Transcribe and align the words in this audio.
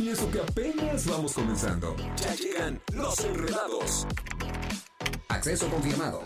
Y 0.00 0.08
eso 0.08 0.30
que 0.30 0.40
apenas 0.40 1.06
vamos 1.06 1.34
comenzando. 1.34 1.94
Ya 2.16 2.34
llegan 2.34 2.80
los 2.94 3.22
enredados. 3.22 4.06
Acceso 5.28 5.68
confirmado. 5.68 6.22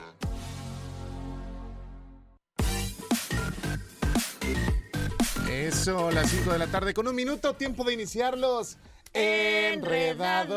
Eso, 5.50 6.12
las 6.12 6.30
5 6.30 6.52
de 6.52 6.58
la 6.60 6.68
tarde 6.68 6.94
con 6.94 7.08
un 7.08 7.16
minuto, 7.16 7.54
tiempo 7.54 7.82
de 7.82 7.94
iniciarlos. 7.94 8.78
Enredados. 9.12 10.54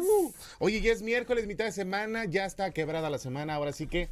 Uh. 0.00 0.34
Oye, 0.58 0.80
ya 0.80 0.90
es 0.90 1.02
miércoles, 1.02 1.46
mitad 1.46 1.66
de 1.66 1.72
semana, 1.72 2.24
ya 2.24 2.44
está 2.44 2.72
quebrada 2.72 3.08
la 3.08 3.18
semana, 3.18 3.54
ahora 3.54 3.72
sí 3.72 3.86
que 3.86 4.10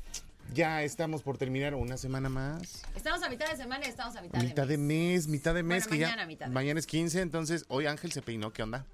ya 0.52 0.82
estamos 0.82 1.22
por 1.22 1.38
terminar 1.38 1.74
una 1.74 1.96
semana 1.96 2.28
más. 2.28 2.82
Estamos 2.94 3.22
a 3.22 3.28
mitad 3.28 3.48
de 3.50 3.56
semana 3.56 3.86
y 3.86 3.90
estamos 3.90 4.16
a 4.16 4.22
mitad, 4.22 4.40
Mitad 4.40 4.66
de 4.66 4.78
mes, 4.78 5.28
mitad 5.28 5.54
de 5.54 5.62
mes. 5.62 5.88
Bueno, 5.88 5.98
que 5.98 6.04
mañana 6.04 6.22
ya, 6.22 6.26
mitad 6.26 6.46
de 6.46 6.52
mañana 6.52 6.80
es 6.80 6.86
15, 6.86 7.20
entonces 7.20 7.64
hoy 7.68 7.86
Ángel 7.86 8.12
se 8.12 8.22
peinó, 8.22 8.52
¿qué 8.52 8.62
onda? 8.62 8.86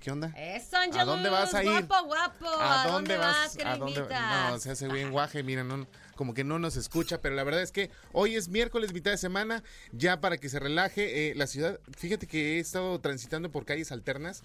¿Qué 0.00 0.10
onda? 0.10 0.32
Eso, 0.34 0.78
Angelus, 0.78 1.02
¿A 1.02 1.04
dónde 1.04 1.28
vas 1.28 1.52
a 1.52 1.62
ir? 1.62 1.70
Guapo, 1.70 2.06
guapo. 2.06 2.46
¿A, 2.58 2.86
dónde 2.88 3.18
vas? 3.18 3.56
¿A 3.62 3.76
dónde? 3.76 4.00
No, 4.00 4.58
se 4.58 4.70
hace 4.70 4.88
bien 4.88 5.10
guaje, 5.10 5.42
mira, 5.42 5.62
no, 5.62 5.86
como 6.16 6.32
que 6.32 6.42
no 6.42 6.58
nos 6.58 6.76
escucha, 6.76 7.20
pero 7.20 7.34
la 7.34 7.44
verdad 7.44 7.62
es 7.62 7.70
que 7.70 7.90
hoy 8.12 8.34
es 8.34 8.48
miércoles, 8.48 8.94
mitad 8.94 9.10
de 9.10 9.18
semana, 9.18 9.62
ya 9.92 10.20
para 10.22 10.38
que 10.38 10.48
se 10.48 10.58
relaje 10.58 11.30
eh, 11.30 11.34
la 11.34 11.46
ciudad. 11.46 11.80
Fíjate 11.98 12.26
que 12.26 12.56
he 12.56 12.60
estado 12.60 12.98
transitando 13.00 13.52
por 13.52 13.66
calles 13.66 13.92
alternas 13.92 14.42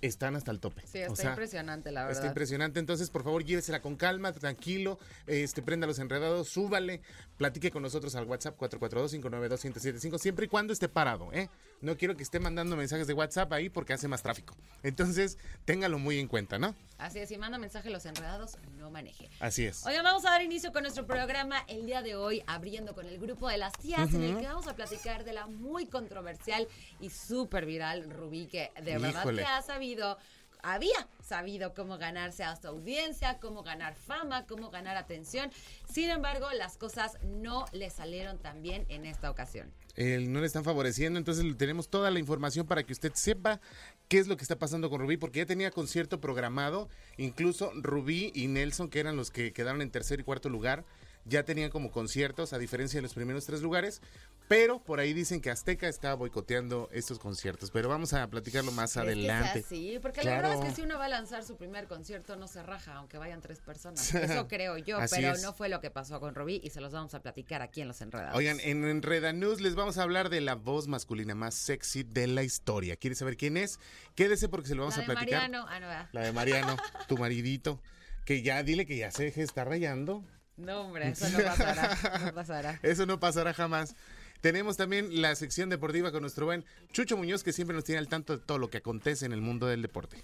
están 0.00 0.36
hasta 0.36 0.50
el 0.50 0.60
tope. 0.60 0.82
Sí, 0.86 0.98
está 0.98 1.30
impresionante, 1.30 1.90
la 1.90 2.02
verdad. 2.02 2.16
Está 2.16 2.28
impresionante. 2.28 2.80
Entonces, 2.80 3.10
por 3.10 3.24
favor, 3.24 3.44
llévesela 3.44 3.80
con 3.80 3.96
calma, 3.96 4.32
tranquilo, 4.32 4.98
este, 5.26 5.62
prenda 5.62 5.86
los 5.86 5.98
enredados, 5.98 6.48
súbale, 6.48 7.02
platique 7.36 7.70
con 7.70 7.82
nosotros 7.82 8.14
al 8.14 8.26
WhatsApp 8.26 8.58
442-592-1075, 8.58 10.18
siempre 10.18 10.46
y 10.46 10.48
cuando 10.48 10.72
esté 10.72 10.88
parado, 10.88 11.32
¿eh? 11.32 11.48
No 11.80 11.96
quiero 11.96 12.16
que 12.16 12.22
esté 12.22 12.40
mandando 12.40 12.76
mensajes 12.76 13.06
de 13.06 13.14
WhatsApp 13.14 13.52
ahí 13.52 13.68
porque 13.68 13.92
hace 13.92 14.08
más 14.08 14.22
tráfico. 14.22 14.56
Entonces, 14.82 15.38
téngalo 15.64 15.98
muy 15.98 16.18
en 16.18 16.26
cuenta, 16.26 16.58
¿no? 16.58 16.74
Así 16.98 17.20
es, 17.20 17.28
si 17.28 17.38
manda 17.38 17.56
mensaje 17.58 17.88
los 17.90 18.04
enredados, 18.04 18.56
no 18.76 18.90
maneje. 18.90 19.30
Así 19.38 19.64
es. 19.64 19.86
Oigan, 19.86 20.02
vamos 20.02 20.24
a 20.24 20.30
dar 20.30 20.42
inicio 20.42 20.72
con 20.72 20.82
nuestro 20.82 21.06
programa 21.06 21.64
el 21.68 21.86
día 21.86 22.02
de 22.02 22.16
hoy, 22.16 22.42
abriendo 22.46 22.94
con 22.94 23.06
el 23.06 23.18
grupo 23.18 23.48
de 23.48 23.58
las 23.58 23.72
tías, 23.74 24.12
en 24.12 24.24
el 24.24 24.38
que 24.38 24.46
vamos 24.46 24.66
a 24.66 24.74
platicar 24.74 25.24
de 25.24 25.32
la 25.32 25.46
muy 25.46 25.86
controversial 25.86 26.66
y 26.98 27.10
súper 27.10 27.64
viral 27.64 28.10
Rubí, 28.10 28.46
que 28.46 28.72
de 28.82 28.98
verdad 28.98 29.24
que 29.32 29.44
ha 29.44 29.62
sabido 29.62 30.18
había 30.62 31.08
sabido 31.22 31.74
cómo 31.74 31.98
ganarse 31.98 32.44
a 32.44 32.56
su 32.56 32.68
audiencia, 32.68 33.38
cómo 33.38 33.62
ganar 33.62 33.94
fama, 33.94 34.46
cómo 34.46 34.70
ganar 34.70 34.96
atención. 34.96 35.50
Sin 35.88 36.10
embargo, 36.10 36.50
las 36.52 36.76
cosas 36.76 37.18
no 37.22 37.66
le 37.72 37.90
salieron 37.90 38.38
tan 38.38 38.62
bien 38.62 38.84
en 38.88 39.04
esta 39.04 39.30
ocasión. 39.30 39.72
El- 39.98 40.32
no 40.32 40.40
le 40.40 40.46
están 40.46 40.62
favoreciendo, 40.62 41.18
entonces 41.18 41.44
tenemos 41.56 41.88
toda 41.88 42.12
la 42.12 42.20
información 42.20 42.68
para 42.68 42.84
que 42.84 42.92
usted 42.92 43.10
sepa 43.14 43.60
qué 44.06 44.18
es 44.18 44.28
lo 44.28 44.36
que 44.36 44.44
está 44.44 44.56
pasando 44.56 44.90
con 44.90 45.00
Rubí, 45.00 45.16
porque 45.16 45.40
ya 45.40 45.46
tenía 45.46 45.72
concierto 45.72 46.20
programado, 46.20 46.88
incluso 47.16 47.72
Rubí 47.74 48.30
y 48.32 48.46
Nelson, 48.46 48.90
que 48.90 49.00
eran 49.00 49.16
los 49.16 49.32
que 49.32 49.52
quedaron 49.52 49.82
en 49.82 49.90
tercer 49.90 50.20
y 50.20 50.22
cuarto 50.22 50.48
lugar, 50.50 50.84
ya 51.28 51.42
tenían 51.44 51.70
como 51.70 51.90
conciertos, 51.90 52.52
a 52.52 52.58
diferencia 52.58 52.98
de 52.98 53.02
los 53.02 53.14
primeros 53.14 53.44
tres 53.46 53.60
lugares, 53.62 54.00
pero 54.48 54.78
por 54.82 54.98
ahí 55.00 55.12
dicen 55.12 55.40
que 55.40 55.50
Azteca 55.50 55.88
está 55.88 56.14
boicoteando 56.14 56.88
estos 56.92 57.18
conciertos, 57.18 57.70
pero 57.70 57.88
vamos 57.88 58.14
a 58.14 58.26
platicarlo 58.28 58.72
más 58.72 58.94
¿Crees 58.94 59.16
que 59.16 59.22
sea 59.22 59.36
adelante. 59.38 59.58
así? 59.66 59.98
porque 60.00 60.18
la 60.22 60.30
Claro. 60.32 60.48
verdad 60.48 60.64
es 60.64 60.70
que 60.70 60.76
si 60.76 60.82
uno 60.82 60.98
va 60.98 61.04
a 61.04 61.08
lanzar 61.08 61.44
su 61.44 61.56
primer 61.56 61.86
concierto 61.86 62.36
no 62.36 62.48
se 62.48 62.62
raja, 62.62 62.94
aunque 62.94 63.18
vayan 63.18 63.40
tres 63.40 63.60
personas. 63.60 64.14
Eso 64.14 64.48
creo 64.48 64.78
yo, 64.78 64.98
Así 64.98 65.16
pero 65.16 65.32
es. 65.34 65.42
no 65.42 65.52
fue 65.52 65.68
lo 65.68 65.80
que 65.80 65.90
pasó 65.90 66.18
con 66.20 66.34
Rubí 66.34 66.60
y 66.64 66.70
se 66.70 66.80
los 66.80 66.92
vamos 66.92 67.12
a 67.14 67.20
platicar 67.20 67.60
aquí 67.62 67.80
en 67.82 67.88
Los 67.88 68.00
Enredados. 68.00 68.34
Oigan, 68.36 68.58
en 68.60 68.84
Enreda 68.84 69.32
News 69.32 69.60
les 69.60 69.74
vamos 69.74 69.98
a 69.98 70.02
hablar 70.02 70.30
de 70.30 70.40
la 70.40 70.54
voz 70.54 70.88
masculina 70.88 71.34
más 71.34 71.54
sexy 71.54 72.02
de 72.04 72.26
la 72.26 72.42
historia. 72.42 72.96
¿Quieres 72.96 73.18
saber 73.18 73.36
quién 73.36 73.56
es? 73.56 73.78
Quédese 74.14 74.48
porque 74.48 74.68
se 74.68 74.74
lo 74.74 74.82
vamos 74.82 74.96
La 74.96 75.02
a 75.04 75.06
de 75.06 75.12
platicar. 75.14 75.40
Mariano, 75.42 75.66
ah, 75.68 75.80
no, 75.80 75.86
¿verdad? 75.88 76.08
La 76.12 76.22
de 76.22 76.32
Mariano, 76.32 76.76
tu 77.06 77.18
maridito. 77.18 77.80
Que 78.24 78.42
ya 78.42 78.62
dile 78.62 78.84
que 78.86 78.96
ya 78.96 79.10
se 79.10 79.24
deje 79.24 79.40
de 79.40 79.46
estar 79.46 79.66
rayando. 79.68 80.22
No, 80.58 80.82
hombre, 80.82 81.08
eso 81.08 81.28
no 81.30 81.38
pasará, 81.38 82.20
no 82.24 82.34
pasará. 82.34 82.80
Eso 82.82 83.06
no 83.06 83.20
pasará 83.20 83.54
jamás. 83.54 83.94
Tenemos 84.40 84.76
también 84.76 85.22
la 85.22 85.34
sección 85.36 85.68
deportiva 85.68 86.10
con 86.12 86.20
nuestro 86.20 86.46
buen 86.46 86.64
Chucho 86.92 87.16
Muñoz, 87.16 87.42
que 87.42 87.52
siempre 87.52 87.74
nos 87.74 87.84
tiene 87.84 88.00
al 88.00 88.08
tanto 88.08 88.36
de 88.36 88.44
todo 88.44 88.58
lo 88.58 88.68
que 88.68 88.78
acontece 88.78 89.24
en 89.24 89.32
el 89.32 89.40
mundo 89.40 89.66
del 89.66 89.82
deporte. 89.82 90.22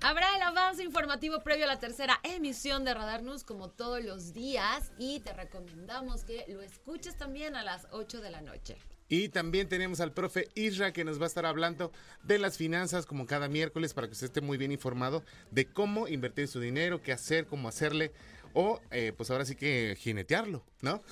Habrá 0.00 0.36
el 0.36 0.42
avance 0.42 0.82
informativo 0.82 1.42
previo 1.42 1.64
a 1.64 1.68
la 1.68 1.78
tercera 1.78 2.18
emisión 2.22 2.84
de 2.84 2.92
Radar 2.92 3.22
News 3.22 3.44
como 3.44 3.70
todos 3.70 4.02
los 4.02 4.34
días 4.34 4.92
y 4.98 5.20
te 5.20 5.32
recomendamos 5.32 6.24
que 6.24 6.44
lo 6.48 6.60
escuches 6.62 7.16
también 7.16 7.56
a 7.56 7.62
las 7.62 7.86
8 7.90 8.20
de 8.20 8.30
la 8.30 8.42
noche. 8.42 8.76
Y 9.08 9.28
también 9.28 9.68
tenemos 9.68 10.00
al 10.00 10.12
profe 10.12 10.48
Isra 10.54 10.92
que 10.92 11.04
nos 11.04 11.20
va 11.20 11.24
a 11.24 11.28
estar 11.28 11.46
hablando 11.46 11.92
de 12.22 12.38
las 12.38 12.56
finanzas 12.56 13.06
como 13.06 13.26
cada 13.26 13.48
miércoles 13.48 13.94
para 13.94 14.06
que 14.06 14.14
usted 14.14 14.26
esté 14.26 14.40
muy 14.40 14.56
bien 14.58 14.72
informado 14.72 15.22
de 15.50 15.66
cómo 15.66 16.08
invertir 16.08 16.48
su 16.48 16.58
dinero, 16.58 17.02
qué 17.02 17.12
hacer, 17.12 17.46
cómo 17.46 17.68
hacerle 17.68 18.12
o 18.54 18.80
eh, 18.90 19.12
pues 19.16 19.30
ahora 19.30 19.44
sí 19.44 19.56
que 19.56 19.96
jinetearlo, 19.98 20.64
¿no? 20.80 21.02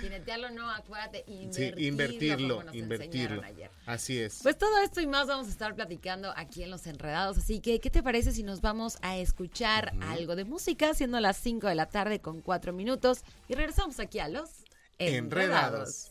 Jinetearlo 0.00 0.50
no, 0.50 0.70
acuérdate, 0.70 1.24
invertirlo. 1.26 1.76
Sí, 1.78 1.86
invertirlo, 1.86 2.54
como 2.56 2.66
nos 2.66 2.74
invertirlo. 2.74 3.42
ayer. 3.42 3.70
Así 3.86 4.18
es. 4.18 4.40
Pues 4.42 4.58
todo 4.58 4.82
esto 4.82 5.00
y 5.00 5.06
más 5.06 5.26
vamos 5.26 5.46
a 5.48 5.50
estar 5.50 5.74
platicando 5.74 6.32
aquí 6.36 6.62
en 6.62 6.70
Los 6.70 6.86
Enredados. 6.86 7.38
Así 7.38 7.60
que, 7.60 7.78
¿qué 7.80 7.90
te 7.90 8.02
parece 8.02 8.32
si 8.32 8.42
nos 8.42 8.60
vamos 8.60 8.98
a 9.02 9.18
escuchar 9.18 9.92
algo 10.00 10.34
de 10.34 10.44
música, 10.44 10.94
siendo 10.94 11.20
las 11.20 11.36
5 11.36 11.68
de 11.68 11.74
la 11.74 11.86
tarde 11.86 12.20
con 12.20 12.40
4 12.40 12.72
minutos? 12.72 13.22
Y 13.48 13.54
regresamos 13.54 14.00
aquí 14.00 14.18
a 14.18 14.28
Los 14.28 14.50
Enredados. 14.98 16.10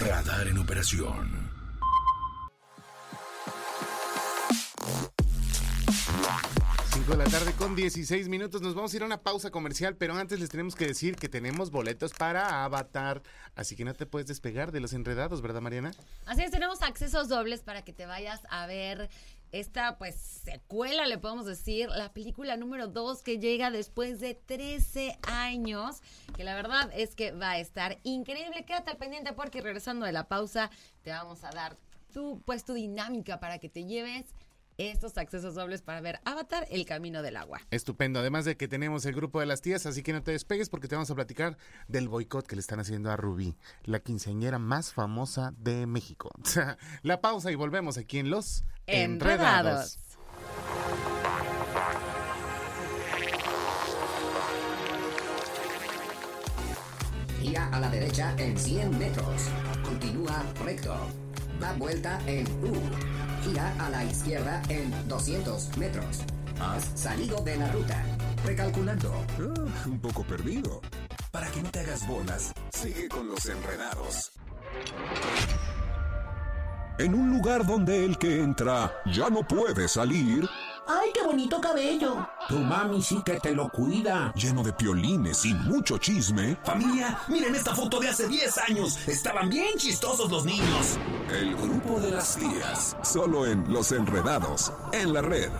Radar 0.00 0.46
en 0.46 0.58
operación. 0.58 1.37
Cinco 7.08 7.22
de 7.22 7.24
la 7.24 7.30
tarde 7.30 7.54
con 7.54 7.74
16 7.74 8.28
minutos. 8.28 8.60
Nos 8.60 8.74
vamos 8.74 8.92
a 8.92 8.96
ir 8.96 9.02
a 9.02 9.06
una 9.06 9.22
pausa 9.22 9.50
comercial, 9.50 9.96
pero 9.96 10.14
antes 10.14 10.40
les 10.40 10.50
tenemos 10.50 10.74
que 10.74 10.86
decir 10.86 11.16
que 11.16 11.30
tenemos 11.30 11.70
boletos 11.70 12.12
para 12.12 12.64
Avatar. 12.64 13.22
Así 13.54 13.76
que 13.76 13.84
no 13.86 13.94
te 13.94 14.04
puedes 14.04 14.28
despegar 14.28 14.72
de 14.72 14.80
los 14.80 14.92
enredados, 14.92 15.40
¿verdad, 15.40 15.62
Mariana? 15.62 15.92
Así 16.26 16.42
es, 16.42 16.50
tenemos 16.50 16.82
accesos 16.82 17.28
dobles 17.28 17.62
para 17.62 17.82
que 17.82 17.94
te 17.94 18.04
vayas 18.04 18.42
a 18.50 18.66
ver 18.66 19.08
esta, 19.52 19.96
pues, 19.96 20.16
secuela, 20.16 21.06
le 21.06 21.16
podemos 21.16 21.46
decir, 21.46 21.88
la 21.88 22.12
película 22.12 22.58
número 22.58 22.88
2 22.88 23.22
que 23.22 23.38
llega 23.38 23.70
después 23.70 24.20
de 24.20 24.34
13 24.34 25.18
años, 25.22 26.02
que 26.36 26.44
la 26.44 26.54
verdad 26.56 26.90
es 26.94 27.14
que 27.14 27.32
va 27.32 27.52
a 27.52 27.58
estar 27.58 27.98
increíble. 28.02 28.66
Quédate 28.66 28.90
al 28.90 28.98
pendiente 28.98 29.32
porque 29.32 29.62
regresando 29.62 30.04
de 30.04 30.12
la 30.12 30.28
pausa 30.28 30.70
te 31.04 31.10
vamos 31.10 31.42
a 31.44 31.50
dar 31.52 31.78
tu, 32.12 32.42
pues, 32.44 32.66
tu 32.66 32.74
dinámica 32.74 33.40
para 33.40 33.58
que 33.58 33.70
te 33.70 33.86
lleves 33.86 34.26
estos 34.78 35.18
accesos 35.18 35.54
dobles 35.54 35.82
para 35.82 36.00
ver 36.00 36.20
Avatar, 36.24 36.66
El 36.70 36.86
Camino 36.86 37.20
del 37.20 37.36
Agua. 37.36 37.60
Estupendo. 37.70 38.20
Además 38.20 38.44
de 38.44 38.56
que 38.56 38.68
tenemos 38.68 39.04
el 39.06 39.14
grupo 39.14 39.40
de 39.40 39.46
las 39.46 39.60
tías, 39.60 39.84
así 39.86 40.02
que 40.02 40.12
no 40.12 40.22
te 40.22 40.30
despegues 40.30 40.70
porque 40.70 40.88
te 40.88 40.94
vamos 40.94 41.10
a 41.10 41.14
platicar 41.14 41.58
del 41.88 42.08
boicot 42.08 42.46
que 42.46 42.56
le 42.56 42.60
están 42.60 42.80
haciendo 42.80 43.10
a 43.10 43.16
Rubí, 43.16 43.56
la 43.84 44.00
quinceañera 44.00 44.58
más 44.58 44.92
famosa 44.92 45.52
de 45.58 45.86
México. 45.86 46.30
la 47.02 47.20
pausa 47.20 47.50
y 47.50 47.56
volvemos 47.56 47.98
aquí 47.98 48.18
en 48.18 48.30
Los 48.30 48.64
Enredados. 48.86 49.98
Gira 57.40 57.68
a 57.72 57.80
la 57.80 57.88
derecha 57.88 58.34
en 58.38 58.58
100 58.58 58.98
metros. 58.98 59.48
Continúa 59.84 60.44
recto. 60.64 60.94
Da 61.60 61.72
vuelta 61.74 62.20
en 62.26 62.46
U. 62.64 62.74
Gira 63.44 63.72
a 63.78 63.90
la 63.90 64.04
izquierda 64.04 64.62
en 64.68 64.92
200 65.08 65.76
metros. 65.78 66.20
Has 66.60 66.84
salido 66.94 67.40
de 67.42 67.56
la 67.56 67.70
ruta. 67.72 68.02
Recalculando. 68.44 69.12
Ah, 69.38 69.86
un 69.86 70.00
poco 70.00 70.24
perdido. 70.24 70.80
Para 71.30 71.48
que 71.50 71.62
no 71.62 71.70
te 71.70 71.80
hagas 71.80 72.06
bolas, 72.06 72.52
sigue 72.70 73.08
con 73.08 73.28
los 73.28 73.46
enredados. 73.46 74.32
En 76.98 77.14
un 77.14 77.30
lugar 77.30 77.64
donde 77.64 78.04
el 78.04 78.18
que 78.18 78.42
entra 78.42 78.92
ya 79.06 79.30
no 79.30 79.46
puede 79.46 79.86
salir, 79.86 80.48
¡Ay, 80.48 80.48
qué 80.48 80.67
bonito! 81.38 81.60
cabello. 81.60 82.28
Tu 82.48 82.58
mami 82.58 83.00
sí 83.02 83.22
que 83.24 83.38
te 83.38 83.54
lo 83.54 83.68
cuida. 83.68 84.32
Lleno 84.34 84.62
de 84.62 84.72
piolines 84.72 85.44
y 85.44 85.54
mucho 85.54 85.98
chisme. 85.98 86.56
Familia, 86.64 87.18
miren 87.28 87.54
esta 87.54 87.74
foto 87.74 88.00
de 88.00 88.08
hace 88.08 88.26
10 88.26 88.58
años. 88.68 89.08
Estaban 89.08 89.48
bien 89.48 89.76
chistosos 89.76 90.30
los 90.30 90.44
niños. 90.44 90.98
El 91.30 91.54
grupo 91.56 92.00
de 92.00 92.10
las 92.10 92.36
tías. 92.36 92.96
Solo 93.02 93.46
en 93.46 93.72
Los 93.72 93.92
Enredados. 93.92 94.72
En 94.92 95.12
la 95.12 95.22
red. 95.22 95.50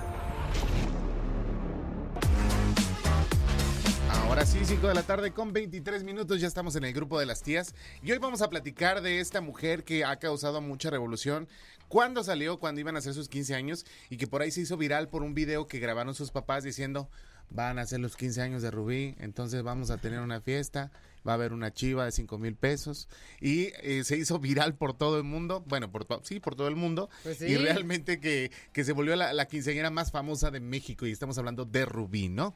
Ahora 4.10 4.44
sí, 4.46 4.60
5 4.62 4.86
de 4.86 4.94
la 4.94 5.02
tarde 5.02 5.32
con 5.32 5.52
23 5.52 6.04
minutos, 6.04 6.40
ya 6.40 6.46
estamos 6.46 6.76
en 6.76 6.84
el 6.84 6.92
grupo 6.92 7.19
de 7.19 7.26
las 7.26 7.42
tías 7.42 7.74
y 8.02 8.12
hoy 8.12 8.19
vamos 8.19 8.40
a 8.40 8.48
platicar 8.48 9.00
de 9.02 9.20
esta 9.20 9.40
mujer 9.40 9.84
que 9.84 10.04
ha 10.04 10.16
causado 10.16 10.60
mucha 10.60 10.90
revolución 10.90 11.48
cuando 11.88 12.23
salió, 12.23 12.58
cuando 12.58 12.81
iban 12.81 12.96
a 12.96 12.99
hacer 13.00 13.14
sus 13.14 13.29
15 13.29 13.55
años 13.55 13.87
y 14.11 14.17
que 14.17 14.26
por 14.26 14.43
ahí 14.43 14.50
se 14.50 14.61
hizo 14.61 14.76
viral 14.76 15.08
por 15.08 15.23
un 15.23 15.35
video 15.35 15.67
que 15.67 15.79
grabaron 15.79 16.14
sus 16.14 16.31
papás 16.31 16.64
diciendo 16.64 17.08
van 17.50 17.79
a 17.79 17.82
hacer 17.82 18.00
los 18.00 18.17
15 18.17 18.43
años 18.43 18.62
de 18.62 18.70
Rubí, 18.70 19.14
entonces 19.19 19.62
vamos 19.62 19.90
a 19.90 19.96
tener 19.96 20.20
una 20.20 20.40
fiesta, 20.40 20.90
va 21.26 21.32
a 21.32 21.35
haber 21.37 21.55
una 21.55 21.73
chiva 21.73 22.05
de 22.05 22.12
5 22.12 22.37
mil 22.38 22.55
pesos 22.55 23.08
y 23.40 23.69
eh, 23.82 24.05
se 24.05 24.19
hizo 24.19 24.38
viral 24.38 24.75
por 24.75 24.96
todo 24.96 25.17
el 25.17 25.25
mundo, 25.25 25.64
bueno, 25.67 25.90
por 25.90 26.06
sí, 26.25 26.40
por 26.40 26.55
todo 26.56 26.69
el 26.69 26.76
mundo 26.76 27.08
Pues 27.23 27.38
sí. 27.38 27.46
y 27.46 27.56
realmente 27.56 28.20
que, 28.20 28.50
que 28.73 28.84
se 28.84 28.93
volvió 28.93 29.17
la, 29.17 29.32
la 29.32 29.46
quinceañera 29.46 29.91
más 29.91 30.11
famosa 30.12 30.50
de 30.50 30.61
México 30.61 31.06
y 31.06 31.12
estamos 31.12 31.38
hablando 31.38 31.64
de 31.64 31.87
Rubí, 31.87 32.29
¿no? 32.29 32.55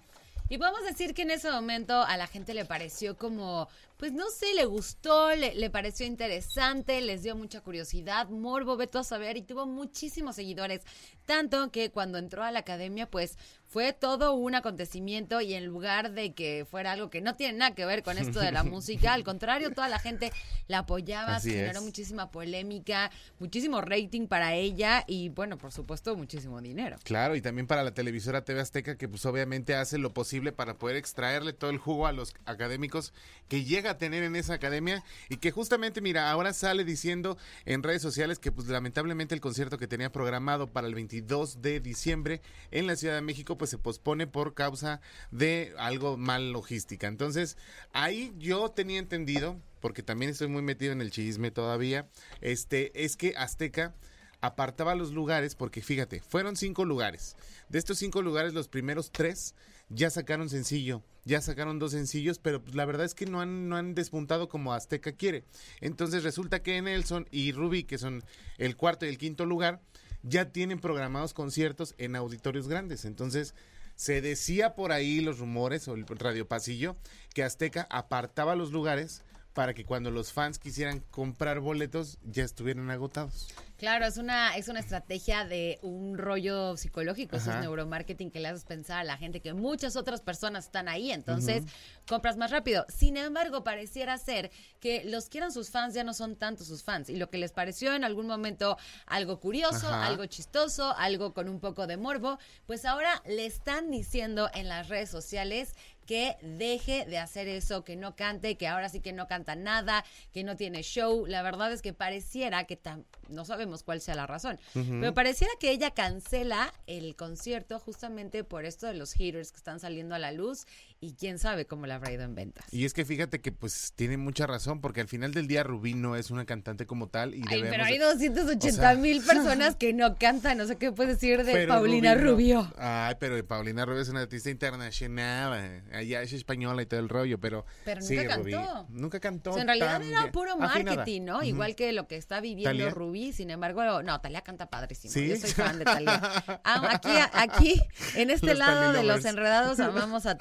Y 0.48 0.58
podemos 0.58 0.84
decir 0.84 1.14
que 1.14 1.22
en 1.22 1.30
ese 1.30 1.50
momento 1.50 2.02
a 2.02 2.14
la 2.18 2.26
gente 2.26 2.52
le 2.52 2.66
pareció 2.66 3.16
como, 3.16 3.68
pues 4.02 4.12
no 4.12 4.30
sé, 4.30 4.52
le 4.54 4.64
gustó, 4.64 5.32
le, 5.36 5.54
le 5.54 5.70
pareció 5.70 6.04
interesante, 6.04 7.00
les 7.02 7.22
dio 7.22 7.36
mucha 7.36 7.60
curiosidad, 7.60 8.28
morbo, 8.30 8.76
veto 8.76 8.98
a 8.98 9.04
saber, 9.04 9.36
y 9.36 9.42
tuvo 9.42 9.64
muchísimos 9.64 10.34
seguidores. 10.34 10.82
Tanto 11.24 11.70
que 11.70 11.92
cuando 11.92 12.18
entró 12.18 12.42
a 12.42 12.50
la 12.50 12.58
academia, 12.58 13.08
pues 13.08 13.38
fue 13.72 13.94
todo 13.94 14.34
un 14.34 14.54
acontecimiento 14.54 15.40
y 15.40 15.54
en 15.54 15.64
lugar 15.64 16.12
de 16.12 16.34
que 16.34 16.66
fuera 16.70 16.92
algo 16.92 17.08
que 17.08 17.22
no 17.22 17.36
tiene 17.36 17.56
nada 17.56 17.74
que 17.74 17.86
ver 17.86 18.02
con 18.02 18.18
esto 18.18 18.38
de 18.38 18.52
la 18.52 18.64
música, 18.64 19.14
al 19.14 19.24
contrario, 19.24 19.70
toda 19.70 19.88
la 19.88 19.98
gente 19.98 20.30
la 20.66 20.80
apoyaba, 20.80 21.36
Así 21.36 21.52
generó 21.52 21.78
es. 21.78 21.84
muchísima 21.84 22.30
polémica, 22.30 23.10
muchísimo 23.38 23.80
rating 23.80 24.26
para 24.26 24.52
ella 24.54 25.04
y 25.06 25.30
bueno, 25.30 25.56
por 25.56 25.72
supuesto, 25.72 26.14
muchísimo 26.16 26.60
dinero. 26.60 26.98
Claro, 27.04 27.34
y 27.34 27.40
también 27.40 27.66
para 27.66 27.82
la 27.82 27.94
televisora 27.94 28.44
TV 28.44 28.60
Azteca, 28.60 28.98
que 28.98 29.08
pues 29.08 29.24
obviamente 29.24 29.74
hace 29.74 29.96
lo 29.96 30.12
posible 30.12 30.52
para 30.52 30.74
poder 30.74 30.96
extraerle 30.96 31.54
todo 31.54 31.70
el 31.70 31.78
jugo 31.78 32.06
a 32.06 32.12
los 32.12 32.34
académicos 32.44 33.14
que 33.48 33.64
llega 33.64 33.91
tener 33.98 34.22
en 34.22 34.36
esa 34.36 34.54
academia 34.54 35.02
y 35.28 35.36
que 35.36 35.50
justamente, 35.50 36.00
mira, 36.00 36.30
ahora 36.30 36.52
sale 36.52 36.84
diciendo 36.84 37.36
en 37.64 37.82
redes 37.82 38.02
sociales 38.02 38.38
que 38.38 38.52
pues 38.52 38.68
lamentablemente 38.68 39.34
el 39.34 39.40
concierto 39.40 39.78
que 39.78 39.86
tenía 39.86 40.12
programado 40.12 40.72
para 40.72 40.86
el 40.86 40.94
22 40.94 41.62
de 41.62 41.80
diciembre 41.80 42.42
en 42.70 42.86
la 42.86 42.96
Ciudad 42.96 43.14
de 43.14 43.22
México 43.22 43.58
pues 43.58 43.70
se 43.70 43.78
pospone 43.78 44.26
por 44.26 44.54
causa 44.54 45.00
de 45.30 45.74
algo 45.78 46.16
mal 46.16 46.52
logística. 46.52 47.06
Entonces, 47.06 47.56
ahí 47.92 48.32
yo 48.38 48.70
tenía 48.70 48.98
entendido, 48.98 49.60
porque 49.80 50.02
también 50.02 50.30
estoy 50.30 50.48
muy 50.48 50.62
metido 50.62 50.92
en 50.92 51.00
el 51.00 51.10
chisme 51.10 51.50
todavía, 51.50 52.08
este, 52.40 53.04
es 53.04 53.16
que 53.16 53.34
Azteca 53.36 53.94
apartaba 54.40 54.94
los 54.94 55.12
lugares, 55.12 55.54
porque 55.54 55.82
fíjate, 55.82 56.20
fueron 56.20 56.56
cinco 56.56 56.84
lugares. 56.84 57.36
De 57.68 57.78
estos 57.78 57.98
cinco 57.98 58.22
lugares, 58.22 58.52
los 58.54 58.68
primeros 58.68 59.10
tres 59.12 59.54
ya 59.94 60.10
sacaron 60.10 60.48
sencillo, 60.48 61.02
ya 61.24 61.40
sacaron 61.40 61.78
dos 61.78 61.92
sencillos, 61.92 62.38
pero 62.38 62.62
pues, 62.62 62.74
la 62.74 62.84
verdad 62.84 63.06
es 63.06 63.14
que 63.14 63.26
no 63.26 63.40
han, 63.40 63.68
no 63.68 63.76
han 63.76 63.94
despuntado 63.94 64.48
como 64.48 64.72
Azteca 64.72 65.12
quiere. 65.12 65.44
Entonces 65.80 66.24
resulta 66.24 66.62
que 66.62 66.80
Nelson 66.80 67.28
y 67.30 67.52
Ruby, 67.52 67.84
que 67.84 67.98
son 67.98 68.24
el 68.58 68.76
cuarto 68.76 69.06
y 69.06 69.08
el 69.08 69.18
quinto 69.18 69.46
lugar, 69.46 69.80
ya 70.22 70.52
tienen 70.52 70.80
programados 70.80 71.34
conciertos 71.34 71.94
en 71.98 72.16
auditorios 72.16 72.68
grandes. 72.68 73.04
Entonces 73.04 73.54
se 73.94 74.20
decía 74.20 74.74
por 74.74 74.92
ahí 74.92 75.20
los 75.20 75.38
rumores 75.38 75.86
o 75.88 75.94
el 75.94 76.06
radio 76.06 76.46
pasillo 76.48 76.96
que 77.34 77.42
Azteca 77.42 77.86
apartaba 77.90 78.56
los 78.56 78.72
lugares 78.72 79.22
para 79.54 79.74
que 79.74 79.84
cuando 79.84 80.10
los 80.10 80.32
fans 80.32 80.58
quisieran 80.58 81.00
comprar 81.10 81.60
boletos 81.60 82.18
ya 82.24 82.44
estuvieran 82.44 82.90
agotados. 82.90 83.48
Claro, 83.76 84.06
es 84.06 84.16
una, 84.16 84.56
es 84.56 84.68
una 84.68 84.78
estrategia 84.78 85.44
de 85.44 85.80
un 85.82 86.16
rollo 86.16 86.76
psicológico, 86.76 87.34
eso 87.34 87.46
es 87.50 87.56
Ajá. 87.56 87.62
neuromarketing 87.62 88.30
que 88.30 88.38
le 88.38 88.46
haces 88.46 88.64
pensar 88.64 89.00
a 89.00 89.04
la 89.04 89.16
gente 89.16 89.40
que 89.40 89.54
muchas 89.54 89.96
otras 89.96 90.20
personas 90.20 90.66
están 90.66 90.88
ahí, 90.88 91.10
entonces 91.10 91.64
compras 92.06 92.36
más 92.36 92.52
rápido. 92.52 92.86
Sin 92.88 93.16
embargo, 93.16 93.64
pareciera 93.64 94.16
ser 94.18 94.52
que 94.78 95.02
los 95.04 95.28
que 95.28 95.38
eran 95.38 95.50
sus 95.50 95.70
fans 95.70 95.94
ya 95.94 96.04
no 96.04 96.14
son 96.14 96.36
tanto 96.36 96.64
sus 96.64 96.84
fans 96.84 97.10
y 97.10 97.16
lo 97.16 97.28
que 97.28 97.38
les 97.38 97.50
pareció 97.50 97.92
en 97.94 98.04
algún 98.04 98.28
momento 98.28 98.76
algo 99.06 99.40
curioso, 99.40 99.88
Ajá. 99.88 100.06
algo 100.06 100.26
chistoso, 100.26 100.94
algo 100.96 101.34
con 101.34 101.48
un 101.48 101.58
poco 101.58 101.88
de 101.88 101.96
morbo, 101.96 102.38
pues 102.66 102.84
ahora 102.84 103.20
le 103.26 103.46
están 103.46 103.90
diciendo 103.90 104.48
en 104.54 104.68
las 104.68 104.88
redes 104.90 105.10
sociales 105.10 105.74
que 106.12 106.36
deje 106.42 107.06
de 107.06 107.16
hacer 107.16 107.48
eso, 107.48 107.84
que 107.84 107.96
no 107.96 108.14
cante, 108.16 108.56
que 108.58 108.68
ahora 108.68 108.90
sí 108.90 109.00
que 109.00 109.14
no 109.14 109.26
canta 109.28 109.56
nada, 109.56 110.04
que 110.34 110.44
no 110.44 110.56
tiene 110.56 110.82
show. 110.82 111.24
La 111.24 111.40
verdad 111.40 111.72
es 111.72 111.80
que 111.80 111.94
pareciera 111.94 112.64
que 112.64 112.78
tam- 112.78 113.04
no 113.30 113.46
sabemos 113.46 113.82
cuál 113.82 114.02
sea 114.02 114.14
la 114.14 114.26
razón, 114.26 114.60
pero 115.00 115.14
pareciera 115.14 115.50
que 115.58 115.70
ella 115.70 115.92
cancela 115.92 116.74
el 116.86 117.16
concierto 117.16 117.78
justamente 117.78 118.44
por 118.44 118.66
esto 118.66 118.86
de 118.88 118.92
los 118.92 119.14
haters 119.14 119.52
que 119.52 119.56
están 119.56 119.80
saliendo 119.80 120.14
a 120.14 120.18
la 120.18 120.32
luz 120.32 120.66
y 121.02 121.14
quién 121.14 121.38
sabe 121.40 121.66
cómo 121.66 121.86
le 121.86 121.94
habrá 121.94 122.12
ido 122.12 122.22
en 122.22 122.34
ventas. 122.36 122.64
Y 122.72 122.84
es 122.84 122.94
que 122.94 123.04
fíjate 123.04 123.40
que 123.40 123.50
pues 123.50 123.92
tiene 123.96 124.16
mucha 124.16 124.46
razón, 124.46 124.80
porque 124.80 125.00
al 125.00 125.08
final 125.08 125.34
del 125.34 125.48
día 125.48 125.64
Rubí 125.64 125.94
no 125.94 126.14
es 126.16 126.30
una 126.30 126.44
cantante 126.46 126.86
como 126.86 127.08
tal 127.08 127.34
y 127.34 127.42
Ay, 127.48 127.56
debemos 127.56 127.70
pero 127.70 127.84
hay 127.84 127.98
de- 127.98 128.04
280 128.04 128.94
mil 128.94 129.20
personas 129.22 129.74
que 129.76 129.92
no 129.92 130.14
cantan, 130.16 130.58
no 130.58 130.66
sé 130.66 130.76
qué 130.76 130.92
puedes 130.92 131.14
decir 131.20 131.44
de 131.44 131.66
Paulina 131.66 132.14
Rubí 132.14 132.22
no. 132.52 132.62
Rubio. 132.62 132.72
Ay, 132.78 133.16
pero 133.18 133.44
Paulina 133.46 133.84
Rubio 133.84 134.00
es 134.00 134.08
una 134.08 134.20
artista 134.20 134.48
internacional. 134.50 135.82
Allá 135.92 136.22
es 136.22 136.32
española 136.32 136.82
y 136.82 136.86
todo 136.86 137.00
el 137.00 137.08
rollo, 137.08 137.38
pero. 137.38 137.64
Pero 137.84 138.00
sí, 138.00 138.16
nunca 138.16 138.36
Rubí, 138.36 138.52
cantó. 138.52 138.86
Nunca 138.90 139.20
cantó. 139.20 139.50
O 139.50 139.54
sea, 139.54 139.62
en 139.62 139.68
realidad 139.68 140.00
tan 140.00 140.02
era 140.04 140.30
puro 140.32 140.52
Afinada. 140.52 140.84
marketing, 140.96 141.22
¿no? 141.24 141.42
Igual 141.42 141.74
que 141.74 141.92
lo 141.92 142.06
que 142.06 142.16
está 142.16 142.40
viviendo 142.40 142.70
¿Talía? 142.70 142.90
Rubí. 142.90 143.32
Sin 143.32 143.50
embargo, 143.50 144.02
no, 144.02 144.20
Talía 144.20 144.42
canta 144.42 144.66
padrísimo. 144.70 145.12
¿Sí? 145.12 145.28
Yo 145.28 145.36
soy 145.36 145.50
fan 145.50 145.78
de 145.78 145.84
Talía. 145.84 146.20
Ah, 146.64 146.88
aquí, 146.92 147.10
aquí, 147.32 147.82
en 148.14 148.30
este 148.30 148.46
Los 148.48 148.58
lado 148.58 148.92
de 148.92 149.02
los 149.02 149.24
enredados, 149.24 149.80
amamos 149.80 150.26
a 150.26 150.36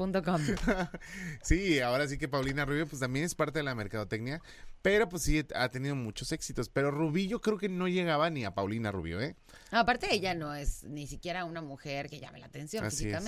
Talía.com. 0.00 0.40
Sí, 1.42 1.80
ahora 1.80 2.08
sí 2.08 2.18
que 2.18 2.28
Paulina 2.28 2.64
Rubio 2.64 2.86
pues 2.86 3.00
también 3.00 3.24
es 3.24 3.34
parte 3.34 3.58
de 3.58 3.62
la 3.62 3.74
mercadotecnia, 3.74 4.40
pero 4.82 5.08
pues 5.08 5.22
sí 5.22 5.44
ha 5.54 5.68
tenido 5.68 5.94
muchos 5.94 6.32
éxitos, 6.32 6.68
pero 6.68 6.90
Rubí 6.90 7.28
yo 7.28 7.40
creo 7.40 7.58
que 7.58 7.68
no 7.68 7.88
llegaba 7.88 8.30
ni 8.30 8.44
a 8.44 8.54
Paulina 8.54 8.90
Rubio, 8.92 9.20
¿eh? 9.20 9.36
Aparte, 9.70 10.12
ella 10.12 10.34
no 10.34 10.54
es 10.54 10.84
ni 10.84 11.06
siquiera 11.06 11.44
una 11.44 11.62
mujer 11.62 12.08
que 12.08 12.20
llame 12.20 12.40
la 12.40 12.46
atención 12.46 12.84
Así 12.84 13.08
es. 13.08 13.24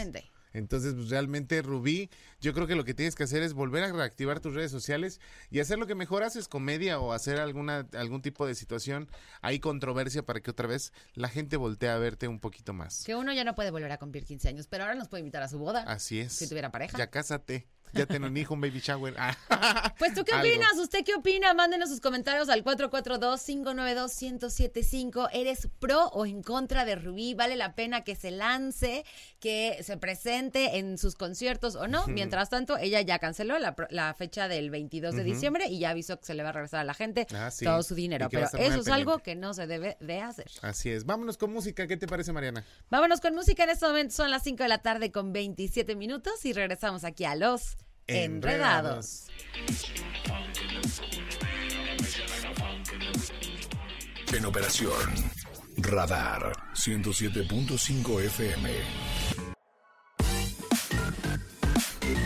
Entonces, 0.52 0.94
pues 0.94 1.10
realmente 1.10 1.62
Rubí, 1.62 2.10
yo 2.40 2.52
creo 2.52 2.66
que 2.66 2.75
lo 2.75 2.84
que 2.84 2.94
tienes 2.94 3.14
que 3.14 3.25
hacer 3.25 3.43
es 3.43 3.54
volver 3.54 3.84
a 3.84 3.93
reactivar 3.93 4.41
tus 4.41 4.55
redes 4.55 4.70
sociales 4.70 5.20
y 5.50 5.60
hacer 5.60 5.79
lo 5.79 5.86
que 5.86 5.94
mejor 5.94 6.22
haces, 6.22 6.48
comedia 6.48 6.98
o 6.98 7.12
hacer 7.12 7.38
alguna 7.41 7.86
algún 7.94 8.22
tipo 8.22 8.46
de 8.46 8.55
situación, 8.55 9.08
hay 9.41 9.58
controversia 9.58 10.24
para 10.24 10.41
que 10.41 10.50
otra 10.50 10.67
vez 10.67 10.93
la 11.15 11.29
gente 11.29 11.56
voltee 11.56 11.88
a 11.88 11.98
verte 11.98 12.29
un 12.29 12.41
poquito 12.41 12.72
más. 12.72 13.05
Que 13.05 13.15
uno 13.15 13.32
ya 13.32 13.44
no 13.44 13.55
puede 13.55 13.70
volver 13.70 13.93
a 13.93 13.98
cumplir 13.98 14.24
15 14.24 14.48
años, 14.48 14.67
pero 14.67 14.84
ahora 14.84 14.94
nos 14.94 15.08
puede 15.08 15.20
invitar 15.20 15.43
a 15.43 15.48
su 15.48 15.58
boda. 15.58 15.82
Así 15.82 16.20
es. 16.20 16.32
Si 16.32 16.48
tuviera 16.48 16.70
pareja. 16.70 16.98
Ya 16.98 17.08
cásate, 17.08 17.67
ya 17.93 18.06
ten 18.06 18.24
un 18.24 18.36
hijo, 18.36 18.55
un 18.55 18.60
baby 18.60 18.81
shower. 18.81 19.15
Ah. 19.19 19.36
Pues 19.98 20.15
tú 20.15 20.24
qué 20.24 20.34
opinas, 20.34 20.72
usted 20.79 21.05
qué 21.05 21.15
opina, 21.15 21.53
mándenos 21.55 21.89
sus 21.91 22.01
comentarios 22.01 22.48
al 22.48 22.65
442-592-1075. 22.65 25.29
¿Eres 25.32 25.69
pro 25.79 26.06
o 26.08 26.27
en 26.27 26.43
contra 26.43 26.84
de 26.84 26.96
Rubí? 26.96 27.34
¿Vale 27.34 27.56
la 27.56 27.74
pena 27.74 28.03
que 28.03 28.17
se 28.17 28.31
lance, 28.31 29.05
que 29.41 29.79
se 29.82 29.96
presente 29.96 30.79
en 30.79 30.98
sus 30.98 31.15
conciertos 31.15 31.77
o 31.77 31.86
no? 31.86 32.06
Mientras 32.08 32.51
tanto, 32.51 32.77
ella 32.79 33.01
ya 33.01 33.19
canceló 33.19 33.58
la, 33.58 33.74
pro- 33.74 33.86
la 33.91 34.12
fecha 34.15 34.48
del 34.48 34.70
22 34.70 35.15
de 35.15 35.24
diciembre 35.24 35.67
y 35.69 35.79
ya 35.79 35.91
avisó 35.91 36.19
que 36.19 36.27
se 36.27 36.34
le 36.34 36.43
va 36.43 36.51
a 36.51 36.53
regresar 36.53 36.81
a 36.81 36.84
la 36.84 36.94
gente 36.94 37.27
Ah, 37.34 37.51
sí. 37.51 37.65
todo 37.65 37.82
su 37.82 37.94
dinero. 37.94 38.29
Pero 38.31 38.46
eso 38.58 38.81
es 38.81 38.89
algo 38.89 39.19
que 39.20 39.34
no 39.34 39.55
se 39.55 39.67
debe 39.67 39.96
de 40.01 40.20
hacer. 40.20 40.51
Así 40.62 40.91
es. 40.91 41.05
Vámonos 41.06 41.36
con 41.39 41.53
música. 41.53 41.86
¿Qué 41.86 41.96
te 41.96 42.06
parece, 42.06 42.32
Mariana? 42.32 42.65
Vámonos 42.91 43.20
con 43.20 43.34
música 43.34 43.65
en 43.65 43.70
este 43.70 43.86
momento. 43.86 44.15
Son 44.15 44.31
las 44.31 44.43
5 44.43 44.62
de 44.62 44.69
la 44.69 44.79
tarde 44.79 45.10
con 45.12 45.32
27 45.32 45.94
minutos 45.96 46.44
y 46.44 46.53
regresamos 46.53 47.05
aquí 47.05 47.24
a 47.24 47.34
Los 47.34 47.71
Enredados. 48.06 49.27
En 54.32 54.44
operación 54.47 54.93
Radar 55.77 56.53
107.5 56.75 58.21
FM. 58.23 58.71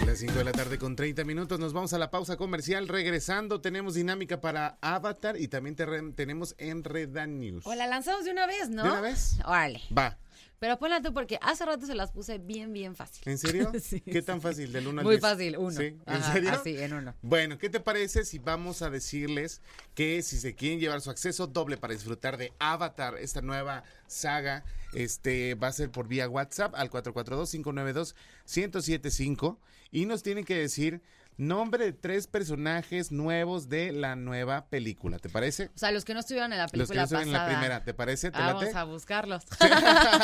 Las 0.07 0.19
5 0.19 0.35
de 0.35 0.45
la 0.45 0.53
tarde 0.53 0.79
con 0.79 0.97
30 0.97 1.25
minutos. 1.25 1.59
Nos 1.59 1.73
vamos 1.73 1.93
a 1.93 1.99
la 1.99 2.11
pausa 2.11 2.37
comercial. 2.37 2.89
Regresando, 2.89 3.61
tenemos 3.61 3.95
dinámica 3.95 4.41
para 4.41 4.79
Avatar 4.81 5.37
y 5.39 5.49
también 5.49 5.77
tenemos 6.15 6.55
Enredan 6.59 7.39
News. 7.41 7.67
O 7.67 7.75
la 7.75 7.87
lanzamos 7.87 8.25
de 8.25 8.31
una 8.31 8.47
vez, 8.47 8.71
¿no? 8.71 8.85
¿De 8.85 8.91
una 8.91 9.01
vez? 9.01 9.39
Órale. 9.45 9.83
Va. 9.97 10.17
Pero 10.59 10.79
ponla 10.79 11.03
tú 11.03 11.13
porque 11.13 11.39
hace 11.43 11.65
rato 11.67 11.85
se 11.87 11.95
las 11.95 12.11
puse 12.13 12.39
bien, 12.39 12.73
bien 12.73 12.97
fácil. 12.97 13.23
¿En 13.27 13.37
serio? 13.39 13.71
Sí, 13.81 14.01
¿Qué 14.01 14.21
sí. 14.21 14.23
tan 14.23 14.41
fácil? 14.41 14.73
¿Del 14.73 14.87
1 14.89 15.01
al 15.01 15.05
Muy 15.05 15.15
10? 15.17 15.21
fácil, 15.23 15.57
uno. 15.59 15.71
¿Sí? 15.71 15.85
¿En 15.85 16.03
Ajá, 16.07 16.33
serio? 16.33 16.51
así, 16.51 16.79
en 16.79 16.93
uno. 16.95 17.15
Bueno, 17.23 17.59
¿qué 17.59 17.69
te 17.71 17.81
parece 17.81 18.25
si 18.25 18.39
vamos 18.39 18.83
a 18.83 18.91
decirles 18.91 19.61
que 19.95 20.23
si 20.23 20.39
se 20.39 20.55
quieren 20.55 20.79
llevar 20.81 21.01
su 21.01 21.11
acceso 21.11 21.47
doble 21.47 21.77
para 21.77 21.95
disfrutar 21.95 22.37
de 22.37 22.53
Avatar, 22.59 23.17
esta 23.19 23.43
nueva 23.43 23.85
saga 24.07 24.65
Este 24.95 25.55
va 25.57 25.69
a 25.69 25.73
ser 25.73 25.91
por 25.91 26.09
vía 26.09 26.29
WhatsApp 26.29 26.75
al 26.75 26.91
442-592-1075 26.91 29.59
y 29.91 30.07
nos 30.07 30.23
tienen 30.23 30.45
que 30.45 30.55
decir 30.57 31.03
nombre 31.37 31.85
de 31.85 31.93
tres 31.93 32.27
personajes 32.27 33.13
nuevos 33.13 33.69
de 33.69 33.93
la 33.93 34.17
nueva 34.17 34.67
película. 34.67 35.19
¿Te 35.19 35.29
parece? 35.29 35.71
O 35.75 35.79
sea, 35.79 35.91
los 35.93 36.05
que 36.05 36.15
no 36.15 36.21
estuvieron 36.21 36.53
en 36.53 36.59
la 36.59 36.65
Los 36.65 36.73
que 36.73 36.79
película 36.79 37.01
no 37.01 37.05
estuvieron 37.05 37.29
en 37.29 37.33
la 37.35 37.47
primera, 37.47 37.85
¿te 37.85 37.95
parece? 37.95 38.31
¿Te 38.31 38.39
Vamos 38.39 38.65
late? 38.65 38.77
a 38.77 38.85
buscarlos. 38.85 39.45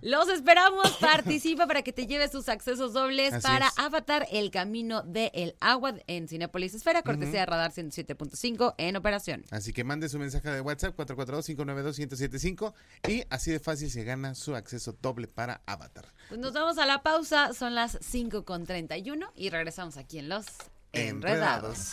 Los 0.00 0.28
esperamos. 0.28 0.88
Participa 1.00 1.66
para 1.66 1.82
que 1.82 1.92
te 1.92 2.06
lleves 2.06 2.30
tus 2.30 2.48
accesos 2.48 2.92
dobles 2.92 3.32
Así 3.32 3.42
para 3.46 3.66
es. 3.66 3.78
Avatar 3.78 4.26
El 4.30 4.50
Camino 4.50 5.02
del 5.02 5.56
Agua 5.60 5.94
en 6.06 6.28
Cinepolis 6.28 6.74
Esfera, 6.74 7.02
cortesía 7.02 7.40
de 7.40 7.46
Radar 7.46 7.72
107.5 7.72 8.74
en 8.78 8.96
operación. 8.96 9.44
Así 9.50 9.72
que 9.72 9.82
mande 9.84 10.08
su 10.08 10.18
mensaje 10.18 10.50
de 10.50 10.60
WhatsApp 10.60 10.96
442-592-1075 10.96 12.72
y 13.08 13.24
así 13.30 13.50
de 13.50 13.58
fácil 13.58 13.90
se 13.90 14.04
gana 14.04 14.34
su 14.34 14.54
acceso 14.54 14.96
doble 15.00 15.26
para 15.26 15.62
Avatar. 15.66 16.04
Pues 16.28 16.40
nos 16.40 16.52
vamos 16.52 16.76
a 16.76 16.84
la 16.84 17.02
pausa, 17.02 17.54
son 17.54 17.74
las 17.74 17.98
5.31 18.00 19.30
y 19.34 19.48
regresamos 19.48 19.96
aquí 19.96 20.18
en 20.18 20.28
Los 20.28 20.44
Enredados. 20.92 21.92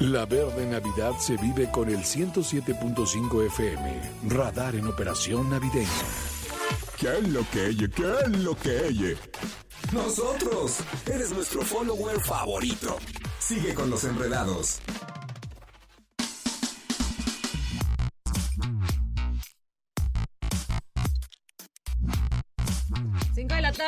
La 0.00 0.24
verde 0.26 0.66
Navidad 0.66 1.12
se 1.18 1.36
vive 1.36 1.70
con 1.70 1.88
el 1.88 1.98
107.5 1.98 3.46
FM. 3.46 4.00
Radar 4.28 4.74
en 4.74 4.86
operación 4.86 5.50
navideña. 5.50 5.88
¿Qué 6.98 7.18
es 7.18 7.28
lo 7.28 7.48
que 7.50 7.66
ella? 7.66 7.88
¿Qué 7.94 8.12
es 8.24 8.28
lo 8.38 8.56
que 8.56 8.88
ella? 8.88 9.16
Nosotros. 9.92 10.78
Eres 11.06 11.30
nuestro 11.32 11.62
follower 11.62 12.20
favorito. 12.20 12.96
Sigue 13.38 13.74
con 13.74 13.88
los 13.90 14.04
enredados. 14.04 14.80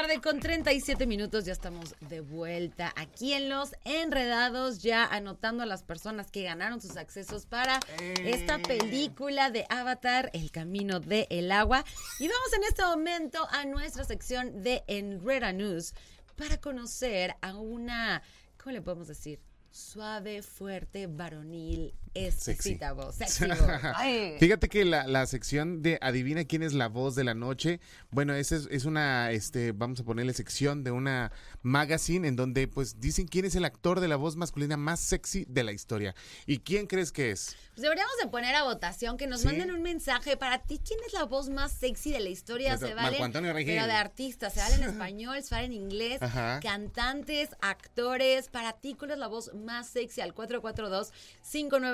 Tarde 0.02 0.20
con 0.20 0.40
37 0.40 1.06
minutos, 1.06 1.44
ya 1.44 1.52
estamos 1.52 1.94
de 2.00 2.20
vuelta 2.20 2.92
aquí 2.96 3.34
en 3.34 3.48
Los 3.48 3.76
Enredados, 3.84 4.82
ya 4.82 5.04
anotando 5.04 5.62
a 5.62 5.66
las 5.66 5.84
personas 5.84 6.28
que 6.28 6.42
ganaron 6.42 6.80
sus 6.80 6.96
accesos 6.96 7.46
para 7.46 7.78
esta 8.24 8.58
película 8.58 9.52
de 9.52 9.64
Avatar, 9.70 10.28
El 10.32 10.50
Camino 10.50 10.98
de 10.98 11.28
el 11.30 11.52
Agua. 11.52 11.84
Y 12.18 12.26
vamos 12.26 12.52
en 12.52 12.64
este 12.64 12.82
momento 12.82 13.46
a 13.52 13.64
nuestra 13.64 14.02
sección 14.02 14.64
de 14.64 14.82
Enreda 14.88 15.52
News 15.52 15.94
para 16.34 16.60
conocer 16.60 17.36
a 17.40 17.54
una, 17.54 18.24
¿cómo 18.60 18.72
le 18.72 18.82
podemos 18.82 19.06
decir? 19.06 19.38
Suave, 19.70 20.42
fuerte, 20.42 21.06
varonil, 21.06 21.94
exquisita 22.14 22.92
voz. 22.92 23.14
Sexy 23.16 23.46
voz. 23.48 23.58
Ay. 23.94 24.36
Fíjate 24.38 24.68
que 24.68 24.84
la, 24.84 25.06
la 25.06 25.26
sección 25.26 25.82
de 25.82 25.98
Adivina 26.00 26.44
quién 26.44 26.62
es 26.62 26.72
la 26.72 26.88
voz 26.88 27.14
de 27.14 27.24
la 27.24 27.34
noche, 27.34 27.80
bueno, 28.10 28.34
esa 28.34 28.56
es, 28.56 28.68
es 28.70 28.84
una, 28.84 29.30
este, 29.30 29.72
vamos 29.72 30.00
a 30.00 30.04
ponerle 30.04 30.32
sección 30.34 30.84
de 30.84 30.90
una 30.90 31.32
magazine 31.62 32.26
en 32.28 32.36
donde 32.36 32.68
pues 32.68 33.00
dicen 33.00 33.26
quién 33.28 33.44
es 33.44 33.54
el 33.54 33.64
actor 33.64 34.00
de 34.00 34.08
la 34.08 34.16
voz 34.16 34.36
masculina 34.36 34.76
más 34.76 35.00
sexy 35.00 35.44
de 35.48 35.64
la 35.64 35.72
historia. 35.72 36.14
¿Y 36.46 36.58
quién 36.58 36.86
crees 36.86 37.12
que 37.12 37.30
es? 37.30 37.56
Pues 37.74 37.82
deberíamos 37.82 38.14
de 38.22 38.28
poner 38.28 38.54
a 38.54 38.64
votación 38.64 39.16
que 39.16 39.26
nos 39.26 39.40
Sí. 39.42 39.46
manden 39.46 39.72
un 39.72 39.82
mensaje 39.82 40.36
para 40.36 40.62
ti. 40.62 40.80
¿Quién 40.86 41.00
es 41.06 41.12
la 41.14 41.24
voz 41.24 41.48
más 41.48 41.72
sexy 41.72 42.12
de 42.12 42.20
la 42.20 42.28
historia? 42.28 42.76
Se 42.78 42.94
vale, 42.94 43.18
pero 43.18 43.86
de 43.86 43.92
artistas. 43.92 44.52
Se 44.54 44.60
vale 44.60 44.74
en 44.76 44.82
español, 44.90 45.42
se 45.42 45.54
vale 45.54 45.66
en 45.66 45.72
inglés. 45.72 46.22
Ajá. 46.22 46.60
Cantantes, 46.60 47.48
actores. 47.60 48.48
Para 48.48 48.74
ti, 48.74 48.94
¿cuál 48.94 49.12
es 49.12 49.18
la 49.18 49.26
voz 49.26 49.52
más 49.54 49.88
sexy? 49.88 50.20
Al 50.20 50.34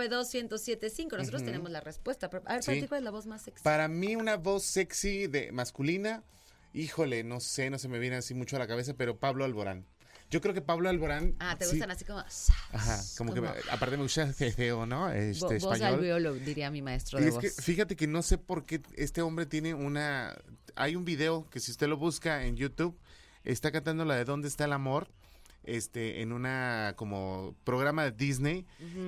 442-592-1075. 0.09 1.17
Nosotros 1.19 1.45
tenemos 1.45 1.71
la 1.71 1.81
respuesta. 1.81 2.29
Pero, 2.31 2.43
a 2.47 2.55
ver, 2.55 2.65
para 2.65 2.75
Sí. 2.75 2.81
ti, 2.83 2.89
¿cuál 2.89 2.99
es 3.01 3.05
la 3.05 3.11
voz 3.11 3.27
más 3.27 3.43
sexy? 3.43 3.63
Para 3.63 3.89
mí 3.89 4.17
una 4.17 4.37
voz 4.37 4.65
sexy 4.65 5.27
de 5.27 5.53
masculina, 5.53 6.23
híjole, 6.73 7.25
no 7.25 7.41
sé, 7.41 7.71
no 7.71 7.79
se 7.79 7.89
me 7.89 7.99
viene 7.99 8.17
así 8.17 8.35
mucho 8.35 8.57
a 8.57 8.59
la 8.59 8.67
cabeza, 8.67 8.95
pero 8.95 9.19
Pablo 9.19 9.45
Alborán. 9.45 9.87
Yo 10.31 10.43
creo 10.43 10.53
que 10.53 10.61
Pablo 10.61 10.91
Alborán. 10.91 11.37
Ah, 11.39 11.57
¿te 11.59 11.65
sí. 11.65 11.71
gustan 11.73 11.91
así 11.91 12.05
como... 12.05 12.19
Ajá, 12.19 13.01
como, 13.17 13.33
que 13.33 13.41
aparte 13.71 13.97
me 13.97 14.03
gusta 14.03 14.31
feo, 14.35 14.85
¿no? 14.85 15.11
Este 15.11 15.43
voz 15.59 15.77
español. 15.77 15.95
alveolo, 15.95 16.35
diría 16.35 16.71
mi 16.71 16.83
maestro 16.83 17.19
Y 17.19 17.23
de 17.23 17.29
es 17.29 17.35
voz. 17.35 17.43
que 17.43 17.51
fíjate 17.51 17.97
que 17.97 18.07
no 18.07 18.21
sé 18.23 18.37
por 18.37 18.67
qué 18.67 18.83
este 18.97 19.23
hombre 19.23 19.47
tiene 19.47 19.73
una... 19.73 20.37
Hay 20.75 20.97
un 20.97 21.07
video 21.07 21.49
que 21.49 21.61
si 21.61 21.71
usted 21.71 21.89
lo 21.89 21.97
busca 21.97 22.45
en 22.45 22.57
YouTube, 22.57 22.95
está 23.43 23.73
cantando 23.73 24.05
la 24.05 24.17
de 24.17 24.25
¿Dónde 24.27 24.49
está 24.49 24.67
el 24.67 24.75
amor? 24.75 25.09
Este, 25.77 26.23
en 26.23 26.33
una 26.33 26.95
como 26.97 27.55
programa 27.65 28.05
de 28.05 28.13
Disney 28.13 28.65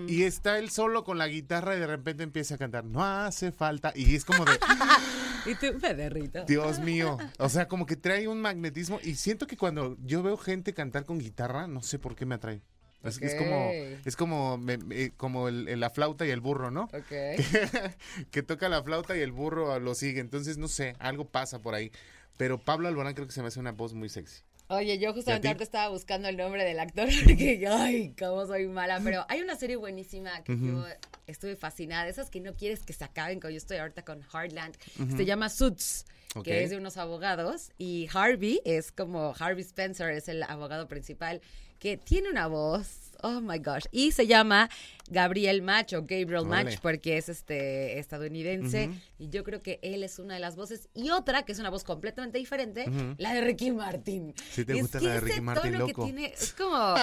y 0.06 0.24
está 0.24 0.58
él 0.58 0.70
solo 0.70 1.04
con 1.04 1.16
la 1.18 1.26
guitarra 1.28 1.74
y 1.76 1.80
de 1.80 1.86
repente 1.86 2.22
empieza 2.22 2.56
a 2.56 2.58
cantar 2.58 2.84
no 2.84 3.02
hace 3.04 3.50
falta 3.52 3.92
y 3.94 4.14
es 4.14 4.24
como 4.24 4.44
de 4.44 4.52
Y 5.46 5.54
tú, 5.54 5.66
me 5.80 5.94
derrito. 5.94 6.44
Dios 6.44 6.80
mío 6.80 7.16
o 7.38 7.48
sea 7.48 7.66
como 7.66 7.86
que 7.86 7.96
trae 7.96 8.28
un 8.28 8.40
magnetismo 8.42 9.00
y 9.02 9.14
siento 9.14 9.46
que 9.46 9.56
cuando 9.56 9.96
yo 10.04 10.22
veo 10.22 10.36
gente 10.36 10.74
cantar 10.74 11.04
con 11.06 11.18
guitarra 11.18 11.66
no 11.66 11.80
sé 11.82 11.98
por 11.98 12.14
qué 12.14 12.26
me 12.26 12.34
atrae 12.34 12.60
es, 13.02 13.16
es 13.22 13.34
como 13.36 13.70
es 14.04 14.14
como 14.16 14.58
me- 14.58 14.76
me- 14.76 15.10
como 15.12 15.48
el- 15.48 15.66
el- 15.68 15.80
la 15.80 15.88
flauta 15.88 16.26
y 16.26 16.30
el 16.30 16.40
burro 16.40 16.70
no 16.70 16.82
Ok. 16.92 17.40
que 18.30 18.42
toca 18.42 18.68
la 18.68 18.82
flauta 18.82 19.16
y 19.16 19.20
el 19.20 19.32
burro 19.32 19.78
lo 19.80 19.94
sigue. 19.94 20.20
Entonces, 20.20 20.58
no 20.58 20.68
sé, 20.68 20.94
algo 20.98 21.24
pasa 21.24 21.60
por 21.60 21.74
ahí. 21.74 21.90
Pero 22.36 22.58
Pablo 22.62 22.88
Alborán 22.88 23.14
creo 23.14 23.26
que 23.26 23.32
se 23.32 23.40
me 23.42 23.48
hace 23.48 23.60
una 23.60 23.72
voz 23.72 23.94
muy 23.94 24.08
sexy. 24.10 24.42
Oye, 24.70 24.98
yo 24.98 25.08
¿Y 25.08 25.10
a 25.10 25.12
justamente 25.12 25.48
ahorita 25.48 25.64
estaba 25.64 25.88
buscando 25.88 26.28
el 26.28 26.36
nombre 26.36 26.64
del 26.64 26.78
actor 26.78 27.08
porque, 27.24 27.66
ay, 27.68 28.14
cómo 28.16 28.46
soy 28.46 28.68
mala. 28.68 29.00
Pero 29.02 29.26
hay 29.28 29.40
una 29.40 29.56
serie 29.56 29.74
buenísima 29.74 30.44
que 30.44 30.56
yo 30.56 30.86
estuve 31.26 31.56
fascinada. 31.56 32.08
Esas 32.08 32.30
que 32.30 32.40
no 32.40 32.54
quieres 32.54 32.84
que 32.84 32.92
se 32.92 33.04
acaben, 33.04 33.40
como 33.40 33.50
yo 33.50 33.56
estoy 33.56 33.78
ahorita 33.78 34.04
con 34.04 34.22
Heartland. 34.22 34.76
Se 35.16 35.24
llama 35.24 35.48
Suits, 35.48 36.06
que 36.44 36.62
es 36.62 36.70
de 36.70 36.76
unos 36.76 36.98
abogados. 36.98 37.72
Y 37.78 38.08
Harvey 38.14 38.60
es 38.64 38.92
como, 38.92 39.34
Harvey 39.36 39.62
Spencer 39.62 40.10
es 40.10 40.28
el 40.28 40.44
abogado 40.44 40.86
principal 40.86 41.40
que 41.80 41.96
tiene 41.96 42.30
una 42.30 42.46
voz. 42.46 42.98
Oh 43.22 43.42
my 43.42 43.58
gosh. 43.58 43.84
Y 43.92 44.12
se 44.12 44.26
llama 44.26 44.70
Gabriel 45.10 45.60
Match 45.60 45.92
o 45.92 46.00
Gabriel. 46.06 46.46
Match 46.46 46.78
porque 46.80 47.18
es 47.18 47.28
este 47.28 47.98
estadounidense. 47.98 48.88
Y 49.18 49.28
yo 49.28 49.44
creo 49.44 49.60
que 49.62 49.78
él 49.82 50.02
es 50.04 50.18
una 50.18 50.32
de 50.34 50.40
las 50.40 50.56
voces. 50.56 50.88
Y 50.94 51.10
otra, 51.10 51.42
que 51.42 51.52
es 51.52 51.58
una 51.58 51.68
voz 51.68 51.84
completamente 51.84 52.38
diferente, 52.38 52.86
la 53.18 53.34
de 53.34 53.42
Ricky 53.42 53.72
Martin. 53.72 54.34
Sí 54.52 54.64
te 54.64 54.72
Es 54.72 54.80
gusta 54.80 55.00
que 55.00 55.04
la 55.04 55.14
de 55.14 55.20
Ricky 55.20 55.40
Martin, 55.42 55.72
tono 55.72 55.84
que 55.86 55.92
loco. 55.92 56.04
tiene, 56.04 56.26
es 56.32 56.54
como. 56.54 56.94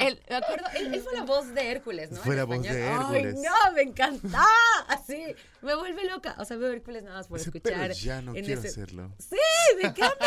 él, 0.00 0.20
me 0.28 0.36
acuerdo, 0.36 0.66
él, 0.76 0.92
él 0.94 1.00
fue 1.02 1.12
la 1.14 1.22
voz 1.22 1.54
de 1.54 1.70
Hércules, 1.70 2.10
¿no? 2.10 2.20
Fue 2.22 2.34
En 2.34 2.38
la 2.38 2.44
voz 2.44 2.62
de 2.62 2.82
Hércules. 2.86 3.36
Ay, 3.36 3.42
no, 3.44 3.72
me 3.76 3.82
encanta. 3.82 4.44
Así, 4.88 5.22
me 5.62 5.76
vuelve 5.76 6.04
loca. 6.10 6.34
O 6.40 6.44
sea, 6.44 6.56
veo 6.56 6.72
Hércules 6.72 7.04
nada 7.04 7.18
más 7.18 7.28
por 7.28 7.38
escuchar. 7.38 7.74
Pero 7.80 7.94
ya 7.94 8.22
no 8.22 8.32
quiero 8.32 8.58
ese- 8.58 8.68
hacerlo. 8.68 9.12
Sí, 9.20 9.36
me 9.80 9.88
encanta. 9.90 10.26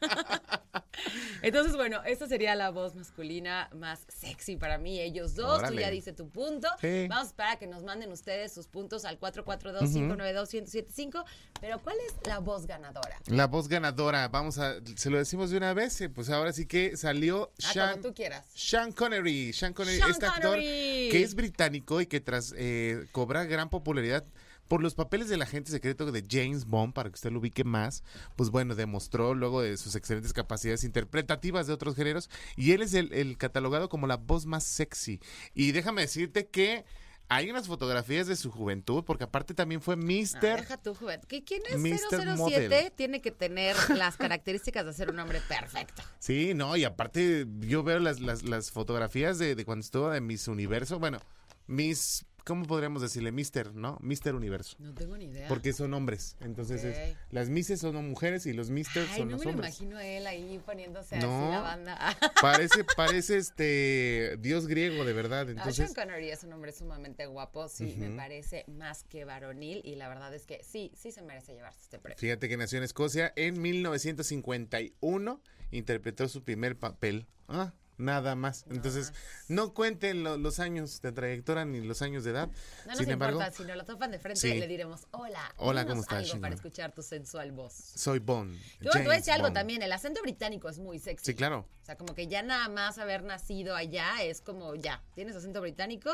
Entonces, 1.42 1.76
bueno, 1.76 2.02
esta 2.04 2.26
sería 2.26 2.54
la 2.54 2.70
voz 2.70 2.94
masculina 2.94 3.68
más 3.74 4.00
sexy 4.08 4.56
para 4.56 4.78
mí. 4.78 5.00
Ellos 5.00 5.34
dos, 5.34 5.62
tú 5.68 5.74
ya 5.74 5.90
dice 5.90 6.12
tu 6.12 6.28
punto. 6.28 6.68
Sí. 6.80 7.06
Vamos 7.08 7.24
a 7.24 7.28
esperar 7.28 7.52
a 7.52 7.58
que 7.58 7.66
nos 7.66 7.82
manden 7.82 8.10
ustedes 8.12 8.52
sus 8.52 8.66
puntos 8.66 9.04
al 9.04 9.18
442-592-1075. 9.20 11.24
Pero, 11.60 11.80
¿cuál 11.82 11.96
es 12.06 12.14
la 12.26 12.38
voz 12.38 12.66
ganadora? 12.66 13.16
La 13.26 13.46
voz 13.46 13.68
ganadora, 13.68 14.28
vamos 14.28 14.58
a, 14.58 14.76
se 14.96 15.10
lo 15.10 15.18
decimos 15.18 15.50
de 15.50 15.56
una 15.56 15.74
vez, 15.74 16.00
eh, 16.00 16.08
pues 16.08 16.30
ahora 16.30 16.52
sí 16.52 16.66
que 16.66 16.96
salió 16.96 17.52
Ah, 17.64 17.72
Sean, 17.72 18.02
tú 18.02 18.14
quieras. 18.14 18.46
Sean 18.54 18.92
Connery. 18.92 19.52
Sean 19.52 19.72
Connery, 19.72 19.98
Sean 19.98 20.10
este 20.10 20.26
actor 20.26 20.58
que 20.58 21.22
es 21.22 21.34
británico 21.34 22.00
y 22.00 22.06
que 22.06 22.20
tras 22.20 22.54
eh, 22.56 23.06
cobrar 23.12 23.46
gran 23.46 23.70
popularidad 23.70 24.24
por 24.70 24.82
los 24.84 24.94
papeles 24.94 25.28
del 25.28 25.42
agente 25.42 25.72
secreto 25.72 26.12
de 26.12 26.24
James 26.30 26.64
Bond, 26.64 26.94
para 26.94 27.10
que 27.10 27.14
usted 27.16 27.32
lo 27.32 27.40
ubique 27.40 27.64
más, 27.64 28.04
pues 28.36 28.50
bueno, 28.50 28.76
demostró 28.76 29.34
luego 29.34 29.62
de 29.62 29.76
sus 29.76 29.96
excelentes 29.96 30.32
capacidades 30.32 30.84
interpretativas 30.84 31.66
de 31.66 31.72
otros 31.72 31.96
géneros 31.96 32.30
y 32.56 32.70
él 32.70 32.82
es 32.82 32.94
el, 32.94 33.12
el 33.12 33.36
catalogado 33.36 33.88
como 33.88 34.06
la 34.06 34.16
voz 34.16 34.46
más 34.46 34.62
sexy. 34.62 35.18
Y 35.54 35.72
déjame 35.72 36.02
decirte 36.02 36.46
que 36.46 36.84
hay 37.28 37.50
unas 37.50 37.66
fotografías 37.66 38.28
de 38.28 38.36
su 38.36 38.52
juventud, 38.52 39.02
porque 39.04 39.24
aparte 39.24 39.54
también 39.54 39.80
fue 39.82 39.94
Ah, 39.94 39.98
Mr. 39.98 40.40
deja 40.60 40.76
tu 40.80 40.94
juventud. 40.94 41.26
¿Qui- 41.28 41.44
¿Quién 41.44 41.62
es 41.68 41.76
Mr. 41.76 42.20
007? 42.20 42.36
Model. 42.36 42.92
Tiene 42.92 43.20
que 43.20 43.32
tener 43.32 43.74
las 43.96 44.16
características 44.16 44.86
de 44.86 44.92
ser 44.92 45.10
un 45.10 45.18
hombre 45.18 45.40
perfecto. 45.48 46.02
Sí, 46.20 46.54
no, 46.54 46.76
y 46.76 46.84
aparte 46.84 47.44
yo 47.58 47.82
veo 47.82 47.98
las, 47.98 48.20
las, 48.20 48.44
las 48.44 48.70
fotografías 48.70 49.38
de, 49.40 49.56
de 49.56 49.64
cuando 49.64 49.80
estuvo 49.84 50.10
de 50.10 50.20
Miss 50.20 50.46
Universo, 50.46 51.00
bueno, 51.00 51.18
Miss, 51.66 52.24
¿cómo 52.44 52.64
podríamos 52.66 53.02
decirle? 53.02 53.32
Mister, 53.32 53.74
¿no? 53.74 53.98
Mister 54.00 54.34
Universo. 54.34 54.76
No 54.80 54.94
tengo 54.94 55.16
ni 55.16 55.26
idea. 55.26 55.48
Porque 55.48 55.72
son 55.72 55.94
hombres, 55.94 56.36
entonces 56.40 56.84
es- 56.84 57.16
las 57.30 57.48
Misses 57.48 57.80
son 57.80 57.94
mujeres 58.08 58.46
y 58.46 58.52
los 58.52 58.70
Misters 58.70 59.08
Ay, 59.12 59.18
son 59.18 59.28
no 59.28 59.32
los 59.32 59.40
me 59.40 59.44
lo 59.46 59.50
hombres. 59.52 59.80
imagino 59.80 59.98
a 59.98 60.04
él 60.06 60.26
ahí 60.26 60.60
poniéndose 60.64 61.18
No. 61.18 61.42
así 61.44 61.52
la 61.52 61.60
banda. 61.60 61.98
Parece, 62.42 62.84
parece 62.96 63.36
este 63.38 64.36
dios 64.40 64.66
griego, 64.66 65.04
de 65.04 65.12
verdad. 65.12 65.46
Ah, 65.48 65.50
Entonces, 65.50 65.76
Sean 65.76 65.94
Connery 65.94 66.30
es 66.30 66.42
un 66.44 66.52
hombre 66.52 66.72
sumamente 66.72 67.26
guapo, 67.26 67.68
sí, 67.68 67.94
me 67.98 68.10
parece 68.16 68.64
más 68.68 69.04
que 69.04 69.24
varonil 69.24 69.82
y 69.84 69.94
la 69.96 70.08
verdad 70.08 70.34
es 70.34 70.46
que 70.46 70.62
sí, 70.64 70.92
sí 70.96 71.12
se 71.12 71.22
merece 71.22 71.52
llevarse 71.54 71.80
este 71.82 71.98
premio. 71.98 72.18
fíjate 72.18 72.48
que 72.48 72.56
nació 72.56 72.78
en 72.78 72.84
Escocia 72.84 73.32
en 73.36 73.60
1951, 73.60 75.40
interpretó 75.70 76.28
su 76.28 76.42
primer 76.42 76.76
papel. 76.78 77.26
Ah, 77.48 77.72
nada 78.00 78.34
más. 78.34 78.64
Entonces, 78.70 79.12
no 79.48 79.72
cuenten 79.74 80.24
lo- 80.24 80.36
los 80.36 80.58
años 80.58 81.00
de 81.02 81.12
trayectoria 81.12 81.64
ni 81.64 81.80
los 81.80 82.02
años 82.02 82.24
de 82.24 82.30
edad. 82.32 82.48
No 82.84 82.90
nos 82.92 82.98
Sin 82.98 83.10
embargo, 83.10 83.38
importa, 83.40 83.56
si 83.56 83.64
nos 83.64 83.76
lo 83.76 83.84
topan 83.84 84.10
de 84.10 84.18
frente, 84.18 84.40
Sí. 84.40 84.58
le 84.58 84.66
diremos, 84.66 85.06
hola, 85.12 85.54
Hola, 85.56 85.82
dinos 85.84 85.92
¿cómo 85.92 86.02
estás, 86.02 86.30
algo 86.32 86.40
para 86.40 86.54
escuchar 86.54 86.92
tu 86.92 87.02
sensual 87.02 87.52
voz. 87.52 87.72
soy 87.74 88.18
Bond. 88.18 88.58
Yo 88.80 88.90
te 88.90 89.02
voy 89.04 89.14
a 89.14 89.18
decir 89.18 89.32
algo 89.32 89.46
Bond. 89.46 89.54
también, 89.54 89.82
el 89.82 89.92
acento 89.92 90.20
británico 90.22 90.68
es 90.68 90.78
muy 90.78 90.98
sexy. 90.98 91.26
Sí, 91.26 91.34
claro. 91.34 91.66
O 91.82 91.84
sea, 91.84 91.96
como 91.96 92.14
que 92.14 92.26
ya 92.26 92.42
nada 92.42 92.68
más 92.68 92.98
haber 92.98 93.22
nacido 93.22 93.76
allá 93.76 94.22
es 94.22 94.40
como, 94.40 94.74
ya, 94.74 95.02
tienes 95.14 95.36
acento 95.36 95.60
británico, 95.60 96.10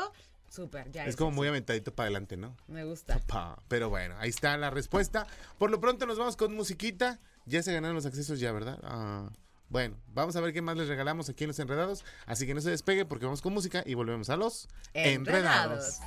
súper, 0.49 0.91
ya. 0.91 1.05
Es 1.05 1.15
como 1.15 1.31
muy 1.31 1.47
aventadito 1.47 1.93
para 1.93 2.05
adelante, 2.07 2.37
¿no? 2.37 2.55
Me 2.67 2.83
gusta. 2.85 3.19
Pa. 3.27 3.61
Pero 3.67 3.89
bueno, 3.89 4.15
ahí 4.19 4.29
está 4.29 4.55
la 4.57 4.69
respuesta. 4.69 5.27
Por 5.57 5.69
lo 5.71 5.79
pronto 5.79 6.05
nos 6.05 6.17
vamos 6.17 6.35
con 6.37 6.53
musiquita. 6.55 7.19
Ya 7.45 7.63
se 7.63 7.71
ganaron 7.73 7.95
los 7.95 8.05
accesos 8.05 8.39
ya, 8.41 8.51
¿verdad? 8.51 8.77
Ah, 8.83 9.29
bueno, 9.69 9.97
vamos 10.13 10.35
a 10.35 10.41
ver 10.41 10.53
qué 10.53 10.61
más 10.61 10.77
les 10.77 10.87
regalamos 10.87 11.29
aquí 11.29 11.43
en 11.43 11.49
Los 11.49 11.59
Enredados. 11.59 12.05
Así 12.25 12.47
que 12.47 12.53
no 12.53 12.61
se 12.61 12.69
despegue 12.69 13.05
porque 13.05 13.25
vamos 13.25 13.41
con 13.41 13.53
música 13.53 13.83
y 13.85 13.95
volvemos 13.95 14.29
a 14.29 14.37
los 14.37 14.69
Enredados. 14.93 15.99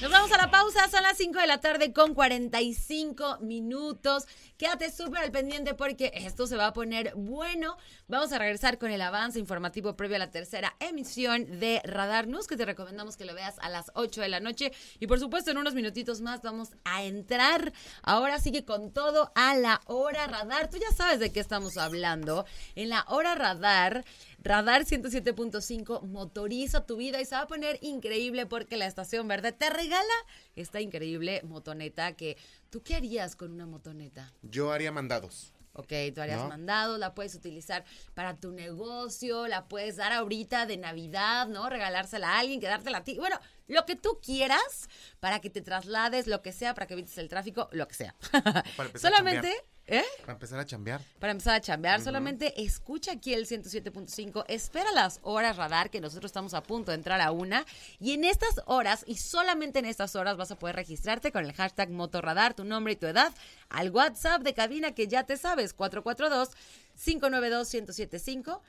Nos 0.00 0.12
vamos 0.12 0.30
a 0.30 0.36
la 0.36 0.50
pausa, 0.50 0.88
son 0.88 1.02
las 1.02 1.16
5 1.16 1.40
de 1.40 1.46
la 1.48 1.60
tarde 1.60 1.92
con 1.92 2.14
45 2.14 3.38
minutos. 3.40 4.26
Quédate 4.58 4.90
súper 4.90 5.22
al 5.22 5.30
pendiente 5.30 5.74
porque 5.74 6.10
esto 6.12 6.48
se 6.48 6.56
va 6.56 6.66
a 6.66 6.72
poner 6.72 7.12
bueno. 7.14 7.76
Vamos 8.08 8.32
a 8.32 8.38
regresar 8.38 8.76
con 8.76 8.90
el 8.90 9.00
avance 9.00 9.38
informativo 9.38 9.94
previo 9.94 10.16
a 10.16 10.18
la 10.18 10.32
tercera 10.32 10.74
emisión 10.80 11.60
de 11.60 11.80
Radar 11.84 12.26
News, 12.26 12.48
que 12.48 12.56
te 12.56 12.64
recomendamos 12.64 13.16
que 13.16 13.24
lo 13.24 13.34
veas 13.34 13.54
a 13.60 13.68
las 13.68 13.92
8 13.94 14.20
de 14.20 14.28
la 14.28 14.40
noche. 14.40 14.72
Y 14.98 15.06
por 15.06 15.20
supuesto, 15.20 15.52
en 15.52 15.58
unos 15.58 15.76
minutitos 15.76 16.20
más 16.22 16.42
vamos 16.42 16.70
a 16.82 17.04
entrar. 17.04 17.72
Ahora 18.02 18.40
sigue 18.40 18.64
con 18.64 18.90
todo 18.92 19.30
a 19.36 19.54
la 19.54 19.80
hora 19.86 20.26
radar. 20.26 20.68
Tú 20.68 20.78
ya 20.78 20.90
sabes 20.92 21.20
de 21.20 21.30
qué 21.30 21.38
estamos 21.38 21.76
hablando. 21.76 22.44
En 22.74 22.88
la 22.88 23.04
hora 23.06 23.36
radar. 23.36 24.04
Radar 24.40 24.84
107.5 24.84 26.02
motoriza 26.02 26.86
tu 26.86 26.96
vida 26.96 27.20
y 27.20 27.24
se 27.24 27.34
va 27.34 27.42
a 27.42 27.46
poner 27.48 27.78
increíble 27.82 28.46
porque 28.46 28.76
la 28.76 28.86
estación 28.86 29.26
verde 29.26 29.50
te 29.50 29.68
regala 29.68 30.14
esta 30.54 30.80
increíble 30.80 31.42
motoneta 31.44 32.12
que 32.12 32.36
tú 32.70 32.82
qué 32.82 32.96
harías 32.96 33.36
con 33.36 33.52
una 33.52 33.66
motoneta? 33.66 34.32
Yo 34.42 34.72
haría 34.72 34.92
mandados. 34.92 35.52
Ok, 35.74 35.92
tú 36.12 36.20
harías 36.20 36.40
¿No? 36.40 36.48
mandados, 36.48 36.98
la 36.98 37.14
puedes 37.14 37.36
utilizar 37.36 37.84
para 38.14 38.34
tu 38.34 38.50
negocio, 38.50 39.46
la 39.46 39.68
puedes 39.68 39.94
dar 39.96 40.12
ahorita 40.12 40.66
de 40.66 40.76
Navidad, 40.76 41.46
¿no? 41.46 41.68
Regalársela 41.68 42.30
a 42.30 42.38
alguien, 42.40 42.58
quedártela 42.58 42.98
a 42.98 43.04
ti. 43.04 43.16
Bueno, 43.16 43.38
lo 43.68 43.86
que 43.86 43.94
tú 43.94 44.18
quieras 44.20 44.88
para 45.20 45.40
que 45.40 45.50
te 45.50 45.62
traslades, 45.62 46.26
lo 46.26 46.42
que 46.42 46.50
sea, 46.50 46.74
para 46.74 46.88
que 46.88 46.94
evites 46.94 47.16
el 47.18 47.28
tráfico, 47.28 47.68
lo 47.70 47.86
que 47.86 47.94
sea. 47.94 48.16
Solamente, 48.96 49.54
¿eh? 49.88 50.04
Para 50.20 50.34
empezar 50.34 50.60
a 50.60 50.66
chambear. 50.66 51.00
Para 51.18 51.32
empezar 51.32 51.56
a 51.56 51.60
chambear, 51.60 52.00
solamente 52.00 52.62
escucha 52.62 53.10
aquí 53.12 53.34
el 53.34 53.46
107.5, 53.46 54.44
espera 54.48 54.90
las 54.92 55.18
horas 55.22 55.56
radar, 55.56 55.90
que 55.90 56.00
nosotros 56.00 56.30
estamos 56.30 56.54
a 56.54 56.62
punto 56.62 56.92
de 56.92 56.96
entrar 56.96 57.20
a 57.20 57.32
una, 57.32 57.66
y 57.98 58.12
en 58.12 58.24
estas 58.24 58.60
horas, 58.66 59.04
y 59.06 59.16
solamente 59.16 59.80
en 59.80 59.86
estas 59.86 60.14
horas, 60.14 60.36
vas 60.36 60.50
a 60.50 60.58
poder 60.58 60.76
registrarte 60.76 61.32
con 61.32 61.44
el 61.44 61.52
hashtag 61.52 61.90
Motorradar, 61.90 62.54
tu 62.54 62.64
nombre 62.64 62.92
y 62.92 62.96
tu 62.96 63.06
edad, 63.06 63.32
al 63.70 63.90
WhatsApp 63.90 64.42
de 64.42 64.54
cabina 64.54 64.92
que 64.92 65.08
ya 65.08 65.24
te 65.24 65.36
sabes, 65.36 65.76
442-592-1075. 65.76 68.60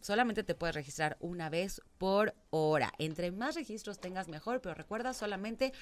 Solamente 0.00 0.44
te 0.44 0.54
puedes 0.54 0.76
registrar 0.76 1.16
una 1.18 1.50
vez 1.50 1.82
por 1.98 2.36
hora. 2.50 2.92
Entre 2.98 3.32
más 3.32 3.56
registros 3.56 3.98
tengas, 3.98 4.28
mejor, 4.28 4.60
pero 4.60 4.74
recuerda 4.74 5.12
solamente 5.12 5.72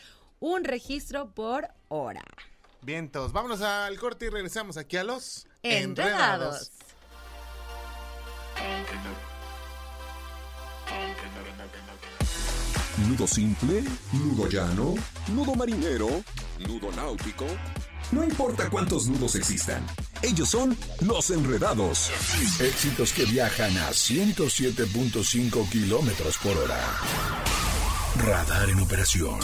un 0.40 0.64
registro 0.64 1.34
por 1.34 1.68
hora. 1.88 2.24
Vientos. 2.86 3.32
Vámonos 3.32 3.62
al 3.62 3.98
corte 3.98 4.26
y 4.26 4.28
regresamos 4.28 4.76
aquí 4.76 4.96
a 4.96 5.02
los 5.02 5.44
Enredados. 5.64 6.70
Nudo 13.08 13.26
simple, 13.26 13.82
nudo 14.12 14.48
llano, 14.48 14.94
nudo 15.34 15.56
marinero, 15.56 16.08
nudo 16.60 16.92
náutico. 16.92 17.44
No 18.12 18.22
importa 18.22 18.70
cuántos 18.70 19.08
nudos 19.08 19.34
existan, 19.34 19.84
ellos 20.22 20.48
son 20.48 20.78
los 21.00 21.30
enredados. 21.30 22.12
Éxitos 22.60 23.12
que 23.12 23.24
viajan 23.24 23.76
a 23.78 23.90
107.5 23.90 25.68
kilómetros 25.70 26.38
por 26.38 26.56
hora. 26.56 26.80
Radar 28.24 28.70
en 28.70 28.78
operación. 28.78 29.40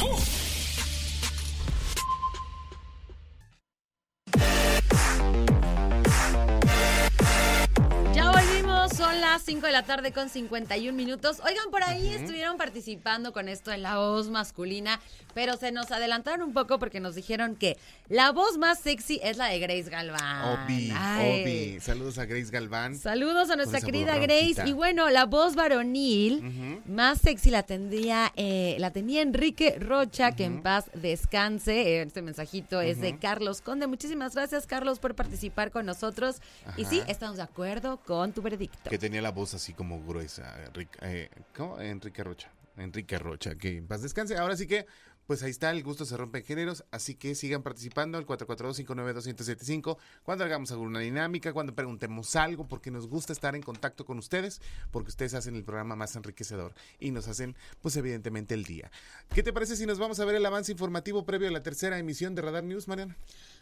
Las 9.42 9.46
5 9.46 9.66
de 9.66 9.72
la 9.72 9.82
tarde 9.82 10.12
con 10.12 10.28
51 10.28 10.96
minutos. 10.96 11.40
Oigan, 11.44 11.70
por 11.72 11.82
ahí 11.82 12.14
estuvieron 12.14 12.56
participando 12.58 13.32
con 13.32 13.48
esto 13.48 13.72
en 13.72 13.82
la 13.82 13.98
voz 13.98 14.28
masculina, 14.28 15.00
pero 15.34 15.56
se 15.56 15.72
nos 15.72 15.90
adelantaron 15.90 16.42
un 16.42 16.52
poco 16.54 16.78
porque 16.78 17.00
nos 17.00 17.16
dijeron 17.16 17.56
que 17.56 17.76
la 18.08 18.30
voz 18.30 18.56
más 18.56 18.78
sexy 18.78 19.18
es 19.22 19.38
la 19.38 19.46
de 19.46 19.58
Grace 19.58 19.90
Galván. 19.90 20.64
Obi, 20.64 20.92
Ay. 20.94 21.42
Obi. 21.42 21.80
Saludos 21.80 22.18
a 22.18 22.26
Grace 22.26 22.50
Galván. 22.52 22.96
Saludos 22.96 23.50
a 23.50 23.56
nuestra 23.56 23.80
querida 23.80 24.16
Grace. 24.18 24.62
Y 24.64 24.72
bueno, 24.72 25.10
la 25.10 25.24
voz 25.24 25.56
varonil 25.56 26.80
más 26.86 27.18
sexy 27.20 27.50
la 27.50 27.64
tendría, 27.64 28.32
eh, 28.36 28.76
la 28.78 28.92
tenía 28.92 29.22
Enrique 29.22 29.76
Rocha, 29.80 30.32
que 30.32 30.44
en 30.44 30.62
paz 30.62 30.88
descanse. 30.94 32.02
Este 32.02 32.22
mensajito 32.22 32.80
es 32.80 33.00
de 33.00 33.18
Carlos 33.18 33.60
Conde. 33.60 33.88
Muchísimas 33.88 34.34
gracias, 34.36 34.66
Carlos, 34.66 35.00
por 35.00 35.16
participar 35.16 35.72
con 35.72 35.84
nosotros. 35.84 36.36
Y 36.76 36.84
sí, 36.84 37.02
estamos 37.08 37.38
de 37.38 37.42
acuerdo 37.42 37.96
con 37.96 38.32
tu 38.32 38.40
veredicto. 38.42 38.88
Que 38.88 38.98
tenía 38.98 39.20
la 39.20 39.31
voz 39.32 39.54
así 39.54 39.72
como 39.72 40.02
gruesa. 40.04 40.54
Eh, 41.02 41.28
¿cómo? 41.56 41.80
Enrique 41.80 42.22
Rocha. 42.22 42.50
Enrique 42.76 43.18
Rocha, 43.18 43.54
que 43.56 43.76
en 43.76 43.86
paz 43.86 44.02
descanse. 44.02 44.36
Ahora 44.36 44.56
sí 44.56 44.66
que, 44.66 44.86
pues 45.26 45.42
ahí 45.42 45.50
está, 45.50 45.70
el 45.70 45.82
gusto 45.82 46.04
se 46.04 46.16
rompe 46.16 46.38
en 46.38 46.44
géneros, 46.44 46.84
así 46.90 47.14
que 47.14 47.34
sigan 47.34 47.62
participando 47.62 48.18
al 48.18 48.26
442-592-1075, 48.26 49.98
cuando 50.22 50.44
hagamos 50.44 50.72
alguna 50.72 51.00
dinámica, 51.00 51.52
cuando 51.52 51.74
preguntemos 51.74 52.34
algo, 52.36 52.66
porque 52.66 52.90
nos 52.90 53.08
gusta 53.08 53.32
estar 53.32 53.54
en 53.54 53.62
contacto 53.62 54.04
con 54.04 54.18
ustedes, 54.18 54.60
porque 54.90 55.10
ustedes 55.10 55.34
hacen 55.34 55.54
el 55.54 55.64
programa 55.64 55.96
más 55.96 56.16
enriquecedor 56.16 56.74
y 56.98 57.10
nos 57.10 57.28
hacen, 57.28 57.56
pues 57.80 57.96
evidentemente, 57.96 58.54
el 58.54 58.64
día. 58.64 58.90
¿Qué 59.34 59.42
te 59.42 59.52
parece 59.52 59.76
si 59.76 59.86
nos 59.86 59.98
vamos 59.98 60.18
a 60.20 60.24
ver 60.24 60.36
el 60.36 60.46
avance 60.46 60.72
informativo 60.72 61.24
previo 61.24 61.48
a 61.48 61.52
la 61.52 61.62
tercera 61.62 61.98
emisión 61.98 62.34
de 62.34 62.42
Radar 62.42 62.64
News, 62.64 62.88
Mariana? 62.88 63.16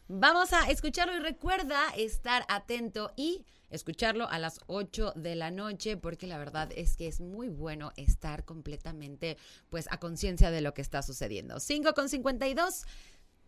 Vamos 0.08 0.52
a 0.52 0.70
escucharlo 0.70 1.16
y 1.16 1.20
recuerda 1.20 1.88
estar 1.96 2.44
atento 2.48 3.12
y 3.16 3.44
escucharlo 3.70 4.28
a 4.28 4.38
las 4.38 4.60
8 4.66 5.14
de 5.16 5.34
la 5.34 5.50
noche 5.50 5.96
porque 5.96 6.26
la 6.26 6.38
verdad 6.38 6.70
es 6.74 6.96
que 6.96 7.06
es 7.06 7.20
muy 7.20 7.48
bueno 7.48 7.92
estar 7.96 8.44
completamente 8.44 9.36
pues 9.70 9.86
a 9.90 9.98
conciencia 9.98 10.50
de 10.50 10.60
lo 10.60 10.74
que 10.74 10.82
está 10.82 11.02
sucediendo. 11.02 11.60
5 11.60 11.94
con 11.94 12.08
52. 12.08 12.84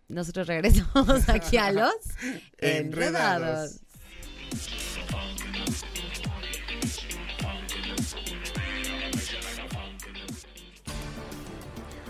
Nosotros 0.09 0.47
regresamos 0.47 1.29
aquí 1.29 1.57
a 1.57 1.73
los 1.73 1.95
Enredados. 2.59 3.81
enredados. 3.81 3.81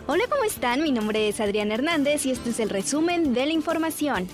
Hola, 0.08 0.24
¿cómo 0.28 0.42
están? 0.44 0.82
Mi 0.82 0.90
nombre 0.90 1.28
es 1.28 1.40
Adrián 1.40 1.70
Hernández 1.70 2.26
y 2.26 2.32
este 2.32 2.50
es 2.50 2.60
el 2.60 2.70
resumen 2.70 3.32
de 3.34 3.46
la 3.46 3.52
información. 3.52 4.28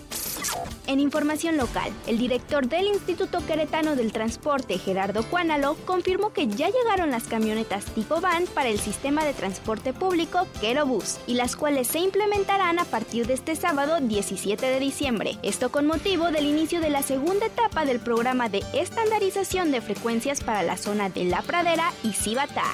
En 0.89 1.01
información 1.01 1.59
local, 1.59 1.93
el 2.07 2.17
director 2.17 2.67
del 2.67 2.87
Instituto 2.87 3.45
Queretano 3.45 3.95
del 3.95 4.11
Transporte, 4.11 4.79
Gerardo 4.79 5.23
Cuánalo, 5.23 5.77
confirmó 5.85 6.33
que 6.33 6.49
ya 6.49 6.71
llegaron 6.71 7.11
las 7.11 7.25
camionetas 7.25 7.85
tipo 7.95 8.23
van 8.23 8.47
para 8.47 8.71
el 8.71 8.79
sistema 8.79 9.23
de 9.23 9.35
transporte 9.35 9.93
público 9.93 10.47
Querobús 10.63 11.19
y 11.27 11.35
las 11.35 11.57
cuales 11.57 11.89
se 11.89 11.99
implementarán 11.99 12.79
a 12.79 12.87
partir 12.87 13.27
de 13.27 13.35
este 13.35 13.55
sábado 13.55 13.99
17 14.01 14.65
de 14.65 14.81
diciembre. 14.81 15.37
Esto 15.43 15.71
con 15.71 15.87
motivo 15.87 16.31
del 16.31 16.47
inicio 16.47 16.81
de 16.81 16.89
la 16.89 17.03
segunda 17.03 17.45
etapa 17.45 17.85
del 17.85 18.01
programa 18.01 18.49
de 18.49 18.65
estandarización 18.73 19.71
de 19.71 19.83
frecuencias 19.83 20.43
para 20.43 20.63
la 20.63 20.79
zona 20.79 21.11
de 21.11 21.25
La 21.25 21.43
Pradera 21.43 21.93
y 22.03 22.13
Cibatá. 22.13 22.65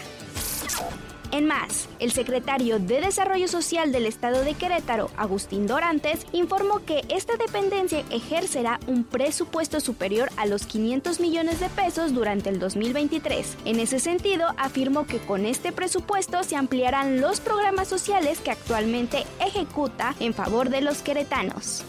En 1.34 1.46
más, 1.46 1.88
el 1.98 2.12
secretario 2.12 2.78
de 2.78 3.00
Desarrollo 3.00 3.48
Social 3.48 3.90
del 3.90 4.06
Estado 4.06 4.44
de 4.44 4.54
Querétaro, 4.54 5.10
Agustín 5.16 5.66
Dorantes, 5.66 6.28
informó 6.30 6.84
que 6.84 7.02
esta 7.08 7.36
dependencia 7.36 8.04
ejercerá 8.10 8.78
un 8.86 9.02
presupuesto 9.02 9.80
superior 9.80 10.30
a 10.36 10.46
los 10.46 10.64
500 10.64 11.18
millones 11.18 11.58
de 11.58 11.68
pesos 11.70 12.14
durante 12.14 12.50
el 12.50 12.60
2023. 12.60 13.56
En 13.64 13.80
ese 13.80 13.98
sentido, 13.98 14.46
afirmó 14.58 15.08
que 15.08 15.18
con 15.18 15.44
este 15.44 15.72
presupuesto 15.72 16.44
se 16.44 16.54
ampliarán 16.54 17.20
los 17.20 17.40
programas 17.40 17.88
sociales 17.88 18.38
que 18.38 18.52
actualmente 18.52 19.26
ejecuta 19.40 20.14
en 20.20 20.34
favor 20.34 20.70
de 20.70 20.82
los 20.82 21.02
queretanos. 21.02 21.82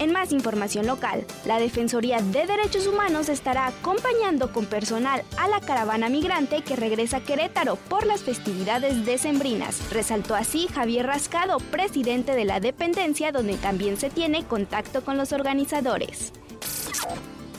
En 0.00 0.12
más 0.12 0.32
información 0.32 0.86
local, 0.86 1.24
la 1.46 1.58
Defensoría 1.58 2.20
de 2.20 2.46
Derechos 2.46 2.86
Humanos 2.86 3.28
estará 3.28 3.68
acompañando 3.68 4.52
con 4.52 4.66
personal 4.66 5.22
a 5.38 5.48
la 5.48 5.60
caravana 5.60 6.08
migrante 6.08 6.62
que 6.62 6.74
regresa 6.74 7.18
a 7.18 7.20
Querétaro 7.20 7.76
por 7.76 8.04
las 8.04 8.22
festividades 8.22 9.06
decembrinas. 9.06 9.90
Resaltó 9.92 10.34
así 10.34 10.66
Javier 10.66 11.06
Rascado, 11.06 11.58
presidente 11.58 12.32
de 12.32 12.44
la 12.44 12.58
dependencia, 12.58 13.30
donde 13.30 13.56
también 13.56 13.96
se 13.96 14.10
tiene 14.10 14.44
contacto 14.44 15.04
con 15.04 15.16
los 15.16 15.32
organizadores. 15.32 16.32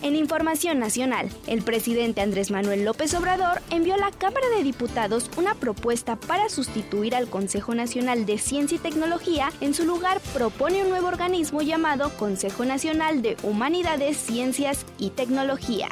En 0.06 0.16
información 0.16 0.78
nacional, 0.78 1.32
el 1.48 1.64
presidente 1.64 2.22
Andrés 2.22 2.52
Manuel 2.52 2.86
López 2.86 3.16
Obrador 3.16 3.60
envió 3.72 3.96
a 3.96 3.98
la 3.98 4.12
Cámara 4.12 4.48
de 4.56 4.62
Diputados 4.62 5.32
una 5.36 5.56
propuesta 5.56 6.16
para 6.16 6.48
sustituir 6.48 7.16
al 7.16 7.28
Consejo 7.28 7.74
Nacional 7.74 8.28
de 8.28 8.38
Ciencia 8.38 8.76
y 8.76 8.80
Tecnología. 8.80 9.52
En 9.62 9.74
su 9.74 9.84
lugar, 9.84 10.22
propone 10.32 10.84
un 10.84 10.90
nuevo 10.90 11.08
organismo 11.08 11.64
llamado 11.64 12.12
Consejo 12.18 12.66
Nacional 12.66 13.24
de 13.24 13.36
Humanidades, 13.42 14.18
Ciencias 14.18 14.86
y 15.00 15.10
Tecnología. 15.10 15.90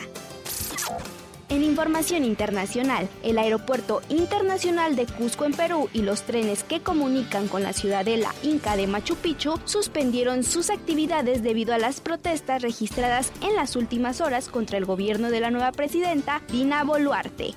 En 1.53 1.63
información 1.63 2.25
internacional, 2.25 3.07
el 3.21 3.37
Aeropuerto 3.37 4.01
Internacional 4.09 4.95
de 4.95 5.05
Cusco 5.05 5.45
en 5.45 5.53
Perú 5.53 5.87
y 5.93 6.01
los 6.01 6.23
trenes 6.23 6.63
que 6.63 6.81
comunican 6.81 7.47
con 7.47 7.61
la 7.61 7.73
ciudadela 7.73 8.33
Inca 8.41 8.75
de 8.75 8.87
Machu 8.87 9.15
Picchu 9.17 9.59
suspendieron 9.63 10.43
sus 10.43 10.71
actividades 10.71 11.43
debido 11.43 11.75
a 11.75 11.77
las 11.77 12.01
protestas 12.01 12.63
registradas 12.63 13.31
en 13.41 13.55
las 13.55 13.75
últimas 13.75 14.19
horas 14.19 14.49
contra 14.49 14.79
el 14.79 14.85
gobierno 14.85 15.29
de 15.29 15.41
la 15.41 15.51
nueva 15.51 15.71
presidenta 15.73 16.41
Dina 16.51 16.83
Boluarte. 16.83 17.53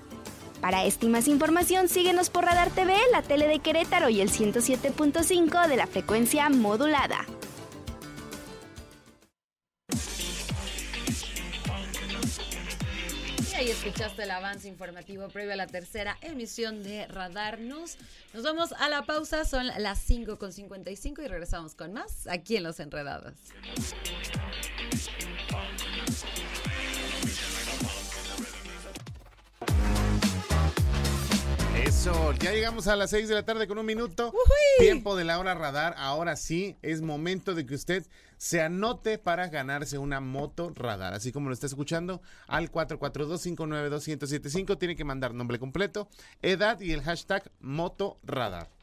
Para 0.61 0.85
esta 0.85 1.07
y 1.07 1.09
más 1.09 1.27
información, 1.27 1.89
síguenos 1.89 2.29
por 2.29 2.45
Radar 2.45 2.69
TV, 2.69 2.93
la 3.13 3.23
tele 3.23 3.49
de 3.49 3.61
Querétaro 3.61 4.11
y 4.11 4.21
el 4.21 4.29
107.5 4.31 5.69
de 5.69 5.77
la 5.77 5.87
frecuencia 5.87 6.51
modulada. 6.51 7.25
Ahí 13.67 13.73
escuchaste 13.73 14.23
el 14.23 14.31
avance 14.31 14.69
informativo 14.69 15.29
previo 15.29 15.53
a 15.53 15.57
la 15.57 15.67
tercera 15.67 16.17
emisión 16.21 16.85
de 16.85 17.07
Radar 17.09 17.59
News. 17.59 17.97
Nos 18.33 18.45
vamos 18.45 18.73
a 18.79 18.89
la 18.89 19.07
pausa, 19.07 19.45
son 19.45 19.67
las 19.67 20.09
5.55 20.09 21.25
y 21.25 21.27
regresamos 21.27 21.75
con 21.75 21.93
más 21.93 22.29
aquí 22.29 22.57
en 22.57 22.63
Los 22.63 22.79
Enredados. 22.79 23.35
Eso, 31.85 32.33
ya 32.35 32.53
llegamos 32.53 32.87
a 32.87 32.95
las 32.95 33.11
6 33.11 33.29
de 33.29 33.35
la 33.35 33.43
tarde 33.45 33.67
con 33.67 33.79
un 33.79 33.87
minuto. 33.87 34.33
Tiempo 34.79 35.17
de 35.17 35.25
la 35.25 35.41
hora 35.41 35.55
radar. 35.55 35.95
Ahora 35.99 36.37
sí, 36.37 36.77
es 36.83 37.03
momento 37.03 37.55
de 37.55 37.67
que 37.67 37.75
usted 37.75 38.07
se 38.37 38.63
anote 38.63 39.19
para 39.19 39.49
ganarse 39.49 39.99
una 39.99 40.21
moto 40.21 40.73
radar. 40.75 41.15
Así 41.15 41.33
como 41.33 41.49
lo 41.49 41.55
está 41.55 41.67
escuchando, 41.67 42.23
al 42.47 42.71
442-592-1075 42.71 44.79
tiene 44.79 44.95
que 44.97 45.05
mandar 45.05 45.35
nombre 45.35 45.59
completo, 45.59 46.09
edad 46.43 46.81
y 46.81 46.93
el 46.93 47.03
hashtag 47.03 47.51
moto 47.61 48.19
radar. 48.23 48.76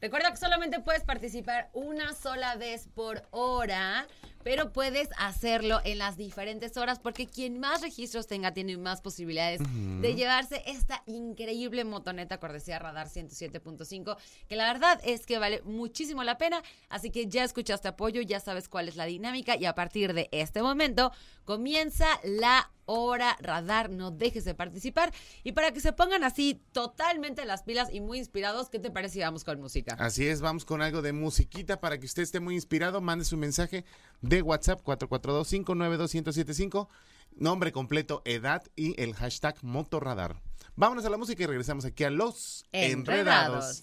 Recuerda 0.00 0.30
que 0.30 0.36
solamente 0.36 0.78
puedes 0.80 1.02
participar 1.02 1.70
una 1.72 2.14
sola 2.14 2.54
vez 2.54 2.88
por 2.94 3.22
hora, 3.30 4.06
pero 4.44 4.72
puedes 4.72 5.08
hacerlo 5.18 5.80
en 5.84 5.98
las 5.98 6.16
diferentes 6.16 6.76
horas 6.76 7.00
porque 7.00 7.26
quien 7.26 7.58
más 7.58 7.82
registros 7.82 8.28
tenga 8.28 8.54
tiene 8.54 8.76
más 8.76 9.00
posibilidades 9.00 9.60
de 10.00 10.14
llevarse 10.14 10.62
esta 10.66 11.02
increíble 11.06 11.84
motoneta 11.84 12.38
cortesía 12.38 12.78
Radar 12.78 13.08
107.5, 13.08 14.16
que 14.48 14.56
la 14.56 14.72
verdad 14.72 15.00
es 15.04 15.26
que 15.26 15.38
vale 15.38 15.62
muchísimo 15.62 16.22
la 16.22 16.38
pena, 16.38 16.62
así 16.88 17.10
que 17.10 17.26
ya 17.26 17.42
escuchaste 17.42 17.88
apoyo, 17.88 18.22
ya 18.22 18.38
sabes 18.38 18.68
cuál 18.68 18.88
es 18.88 18.94
la 18.94 19.06
dinámica 19.06 19.56
y 19.56 19.64
a 19.64 19.74
partir 19.74 20.14
de 20.14 20.28
este 20.30 20.62
momento 20.62 21.10
comienza 21.44 22.06
la 22.22 22.70
hora 22.84 23.36
radar, 23.40 23.90
no 23.90 24.10
dejes 24.10 24.44
de 24.44 24.54
participar. 24.54 25.12
Y 25.44 25.52
para 25.52 25.72
que 25.72 25.80
se 25.80 25.92
pongan 25.92 26.24
así 26.24 26.60
totalmente 26.72 27.44
las 27.44 27.62
pilas 27.62 27.92
y 27.92 28.00
muy 28.00 28.18
inspirados, 28.18 28.70
¿qué 28.70 28.78
te 28.78 28.90
parece 28.90 29.14
si 29.14 29.20
vamos 29.20 29.44
con 29.44 29.60
música? 29.60 29.87
Así 29.98 30.26
es, 30.26 30.40
vamos 30.40 30.64
con 30.64 30.82
algo 30.82 31.02
de 31.02 31.12
musiquita 31.12 31.80
para 31.80 31.98
que 31.98 32.06
usted 32.06 32.22
esté 32.22 32.40
muy 32.40 32.54
inspirado, 32.54 33.00
mande 33.00 33.24
su 33.24 33.36
mensaje 33.36 33.84
de 34.20 34.42
WhatsApp 34.42 34.80
442-592-1075, 34.84 36.88
nombre 37.36 37.72
completo, 37.72 38.22
edad 38.24 38.62
y 38.76 39.00
el 39.00 39.14
hashtag 39.14 39.56
motorradar. 39.62 40.40
Vámonos 40.76 41.04
a 41.04 41.10
la 41.10 41.16
música 41.16 41.42
y 41.42 41.46
regresamos 41.46 41.84
aquí 41.84 42.04
a 42.04 42.10
Los 42.10 42.64
Enredados. 42.72 43.82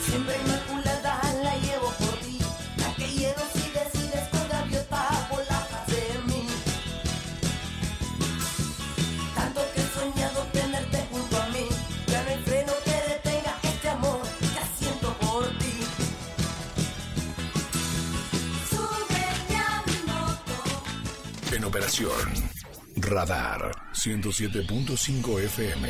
Siempre 0.00 0.34
operación 21.70 22.10
Radar 22.96 23.70
107.5 23.92 25.40
FM. 25.44 25.88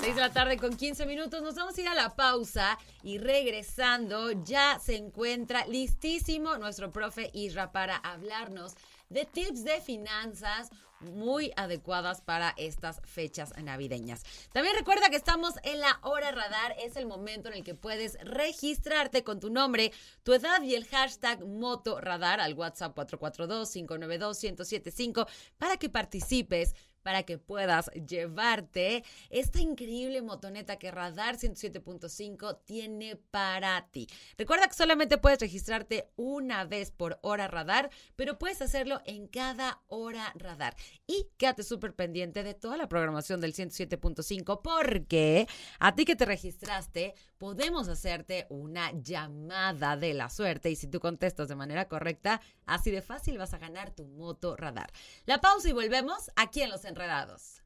6 0.00 0.14
de 0.14 0.20
la 0.22 0.32
tarde 0.32 0.56
con 0.56 0.74
15 0.74 1.04
minutos. 1.04 1.42
Nos 1.42 1.54
vamos 1.54 1.76
a 1.76 1.80
ir 1.82 1.88
a 1.88 1.94
la 1.94 2.16
pausa 2.16 2.78
y 3.02 3.18
regresando 3.18 4.32
ya 4.42 4.78
se 4.78 4.96
encuentra 4.96 5.66
listísimo 5.66 6.56
nuestro 6.56 6.92
profe 6.92 7.30
Isra 7.34 7.72
para 7.72 7.96
hablarnos 7.96 8.72
de 9.10 9.26
tips 9.26 9.62
de 9.62 9.82
finanzas 9.82 10.70
muy 11.00 11.52
adecuadas 11.56 12.20
para 12.20 12.54
estas 12.56 13.00
fechas 13.04 13.52
navideñas. 13.62 14.22
También 14.52 14.76
recuerda 14.76 15.10
que 15.10 15.16
estamos 15.16 15.54
en 15.62 15.80
la 15.80 15.98
hora 16.02 16.30
radar, 16.30 16.74
es 16.82 16.96
el 16.96 17.06
momento 17.06 17.48
en 17.48 17.54
el 17.54 17.64
que 17.64 17.74
puedes 17.74 18.18
registrarte 18.22 19.24
con 19.24 19.40
tu 19.40 19.50
nombre, 19.50 19.92
tu 20.22 20.32
edad 20.32 20.62
y 20.62 20.74
el 20.74 20.86
hashtag 20.86 21.44
Moto 21.44 22.00
Radar 22.00 22.40
al 22.40 22.54
WhatsApp 22.54 22.96
442-592-1075 22.96 25.26
para 25.58 25.76
que 25.76 25.88
participes 25.88 26.74
para 27.06 27.22
que 27.22 27.38
puedas 27.38 27.88
llevarte 28.08 29.04
esta 29.30 29.60
increíble 29.60 30.22
motoneta 30.22 30.76
que 30.76 30.90
Radar 30.90 31.36
107.5 31.36 32.58
tiene 32.64 33.14
para 33.14 33.86
ti. 33.92 34.08
Recuerda 34.36 34.66
que 34.66 34.74
solamente 34.74 35.16
puedes 35.16 35.38
registrarte 35.38 36.10
una 36.16 36.64
vez 36.64 36.90
por 36.90 37.20
hora 37.22 37.46
radar, 37.46 37.90
pero 38.16 38.40
puedes 38.40 38.60
hacerlo 38.60 39.02
en 39.04 39.28
cada 39.28 39.82
hora 39.86 40.32
radar. 40.34 40.74
Y 41.06 41.28
quédate 41.36 41.62
súper 41.62 41.94
pendiente 41.94 42.42
de 42.42 42.54
toda 42.54 42.76
la 42.76 42.88
programación 42.88 43.40
del 43.40 43.54
107.5 43.54 44.60
porque 44.60 45.46
a 45.78 45.94
ti 45.94 46.06
que 46.06 46.16
te 46.16 46.24
registraste 46.24 47.14
podemos 47.38 47.88
hacerte 47.88 48.46
una 48.48 48.92
llamada 48.92 49.96
de 49.96 50.14
la 50.14 50.30
suerte 50.30 50.70
y 50.70 50.76
si 50.76 50.86
tú 50.88 51.00
contestas 51.00 51.48
de 51.48 51.56
manera 51.56 51.88
correcta, 51.88 52.40
así 52.64 52.90
de 52.90 53.02
fácil 53.02 53.36
vas 53.38 53.52
a 53.54 53.58
ganar 53.58 53.90
tu 53.90 54.06
moto 54.06 54.56
radar. 54.56 54.90
La 55.24 55.40
pausa 55.40 55.68
y 55.68 55.72
volvemos 55.72 56.30
aquí 56.36 56.62
en 56.62 56.70
Los 56.70 56.84
Enredados. 56.84 57.62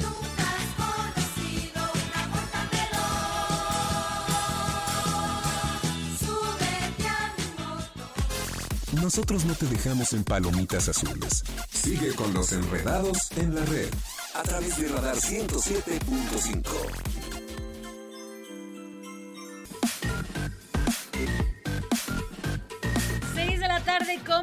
Nunca 0.00 0.42
has 0.42 0.74
conocido 0.76 1.82
una 1.94 2.26
mortadelo. 2.28 3.04
Súbete 6.18 7.08
a 7.08 7.34
mi 7.38 7.46
moto. 7.62 8.04
Nosotros 9.02 9.44
no 9.44 9.54
te 9.54 9.66
dejamos 9.66 10.12
en 10.12 10.24
palomitas 10.24 10.88
azules. 10.88 11.44
Sigue 11.70 12.14
con 12.14 12.34
los 12.34 12.52
enredados 12.52 13.30
en 13.36 13.54
la 13.54 13.64
red 13.64 13.88
a 14.34 14.42
través 14.42 14.76
de 14.76 14.88
Radar 14.88 15.16
107.5. 15.16 17.23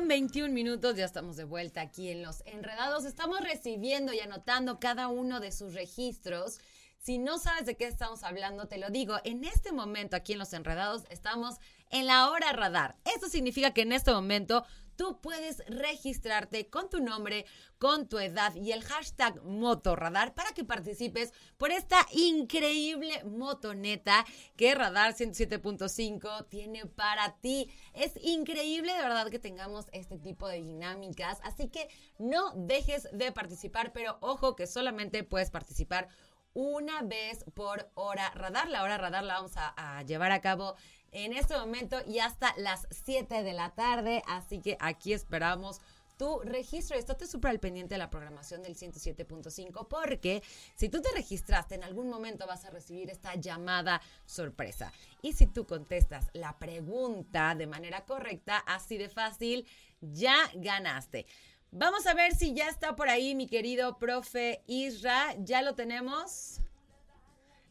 con 0.02 0.08
21 0.08 0.52
minutos, 0.52 0.96
ya 0.96 1.06
estamos 1.06 1.38
de 1.38 1.44
vuelta 1.44 1.82
aquí 1.82 2.10
en 2.10 2.24
Los 2.24 2.42
Enredados. 2.48 3.06
Estamos 3.06 3.40
recibiendo 3.42 4.14
y 4.14 4.20
anotando 4.20 4.80
cada 4.80 5.10
uno 5.10 5.40
de 5.40 5.52
sus 5.52 5.76
registros. 5.76 6.60
Si 6.98 7.20
no 7.20 7.38
sabes 7.38 7.68
de 7.68 7.78
qué 7.78 7.86
estamos 7.86 8.24
hablando, 8.24 8.68
te 8.68 8.80
lo 8.80 8.90
digo. 8.90 9.18
En 9.26 9.44
este 9.44 9.72
momento 9.72 10.16
aquí 10.16 10.34
en 10.34 10.40
Los 10.40 10.54
Enredados 10.54 11.04
estamos 11.12 11.58
en 11.92 12.08
la 12.08 12.32
hora 12.32 12.52
radar. 12.52 12.96
Esto 13.06 13.30
significa 13.30 13.76
que 13.76 13.84
en 13.84 13.92
este 13.92 14.12
momento 14.12 14.66
tú 15.02 15.20
puedes 15.20 15.64
registrarte 15.66 16.70
con 16.70 16.88
tu 16.88 17.00
nombre, 17.00 17.48
con 17.80 18.08
tu 18.08 18.20
edad 18.20 18.54
y 18.54 18.72
el 18.72 18.84
hashtag 18.84 19.44
motorradar 19.44 20.36
para 20.36 20.52
que 20.52 20.64
participes 20.64 21.34
por 21.58 21.72
esta 21.72 22.06
increíble 22.12 23.24
motoneta 23.24 24.24
que 24.56 24.76
Radar 24.76 25.16
107.5 25.16 26.48
tiene 26.50 26.86
para 26.86 27.36
ti. 27.38 27.68
Es 27.96 28.14
increíble 28.22 28.94
de 28.94 29.02
verdad 29.02 29.32
que 29.32 29.40
tengamos 29.40 29.88
este 29.92 30.20
tipo 30.20 30.48
de 30.48 30.62
dinámicas, 30.62 31.40
así 31.42 31.70
que 31.70 31.88
no 32.20 32.52
dejes 32.54 33.10
de 33.12 33.32
participar, 33.32 33.94
pero 33.94 34.20
ojo 34.22 34.56
que 34.56 34.68
solamente 34.68 35.24
puedes 35.24 35.50
participar 35.50 36.10
una 36.54 37.02
vez 37.02 37.44
por 37.56 37.90
hora 37.96 38.30
radar. 38.36 38.70
La 38.70 38.84
hora 38.84 39.00
radar 39.00 39.24
la 39.24 39.34
vamos 39.34 39.58
a, 39.58 39.74
a 39.98 40.04
llevar 40.04 40.32
a 40.32 40.42
cabo 40.42 40.76
en 41.12 41.34
este 41.34 41.58
momento 41.58 41.98
y 42.08 42.20
hasta 42.20 42.54
las 42.58 42.88
7 43.06 43.44
de 43.44 43.54
la 43.54 43.72
tarde. 43.72 44.24
Así 44.28 44.60
que 44.60 44.78
aquí 44.80 45.14
esperamos 45.14 45.82
tu 46.18 46.40
registro. 46.42 46.98
Estate 46.98 47.26
súper 47.26 47.52
al 47.52 47.60
pendiente 47.60 47.96
de 47.96 48.00
la 48.00 48.10
programación 48.10 48.62
del 48.62 48.76
107.5 48.76 49.88
porque 49.88 50.44
si 50.76 50.90
tú 50.90 51.02
te 51.02 51.10
registraste 51.16 51.76
en 51.76 51.84
algún 51.84 52.10
momento 52.10 52.46
vas 52.48 52.66
a 52.66 52.70
recibir 52.70 53.10
esta 53.10 53.36
llamada 53.36 54.02
sorpresa. 54.26 54.94
Y 55.22 55.34
si 55.34 55.48
tú 55.48 55.66
contestas 55.66 56.30
la 56.34 56.58
pregunta 56.60 57.56
de 57.56 57.68
manera 57.68 58.06
correcta, 58.06 58.60
así 58.60 58.98
de 58.98 59.10
fácil, 59.10 59.68
ya 60.00 60.36
ganaste. 60.54 61.26
Vamos 61.72 62.06
a 62.06 62.14
ver 62.14 62.36
si 62.36 62.54
ya 62.54 62.68
está 62.68 62.96
por 62.96 63.10
ahí 63.10 63.34
mi 63.34 63.48
querido 63.48 63.98
profe 63.98 64.62
Isra. 64.68 65.34
¿Ya 65.40 65.62
lo 65.62 65.74
tenemos? 65.74 66.60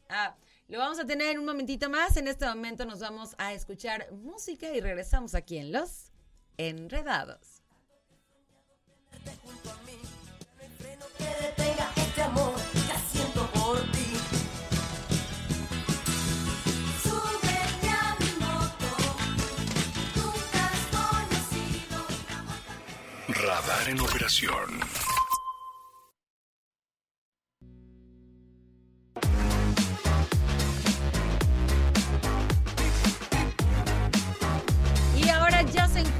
Ah, 0.09 0.35
lo 0.71 0.79
vamos 0.79 1.01
a 1.01 1.07
tener 1.07 1.33
en 1.33 1.41
un 1.41 1.47
momentito 1.47 1.91
más. 1.91 2.17
En 2.17 2.29
este 2.29 2.47
momento 2.47 2.85
nos 2.85 3.01
vamos 3.01 3.35
a 3.39 3.53
escuchar 3.53 4.11
música 4.13 4.73
y 4.73 4.81
regresamos 4.81 5.35
aquí 5.35 5.59
en 5.59 5.73
Los 5.73 6.13
Enredados. 6.57 7.63
que 11.19 11.25
detenga 11.25 11.91
este 11.97 12.23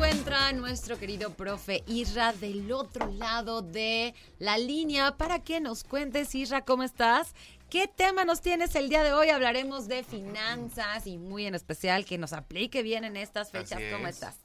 encuentra 0.01 0.51
nuestro 0.55 0.99
querido 0.99 1.35
profe 1.35 1.85
Isra 1.87 2.33
del 2.33 2.73
otro 2.73 3.13
lado 3.13 3.61
de 3.61 4.15
la 4.39 4.57
línea 4.57 5.19
para 5.19 5.41
que 5.45 5.61
nos 5.61 5.85
cuentes, 5.85 6.35
Isra, 6.35 6.65
¿cómo 6.65 6.85
estás? 6.85 7.35
¿Qué 7.69 7.87
tema 7.87 8.25
nos 8.25 8.41
tienes 8.41 8.75
el 8.77 8.89
día 8.89 9.05
de 9.05 9.13
hoy? 9.13 9.29
Hablaremos 9.29 9.89
de 9.89 10.03
finanzas 10.03 11.07
y 11.07 11.19
muy 11.19 11.45
en 11.45 11.55
especial 11.55 12.07
que 12.07 12.17
nos 12.17 12.33
aplique 12.33 12.83
bien 12.83 13.05
en 13.05 13.19
estas 13.19 13.51
fechas. 13.51 13.79
¿Cómo 13.93 14.07
es. 14.09 14.15
estás? 14.15 14.39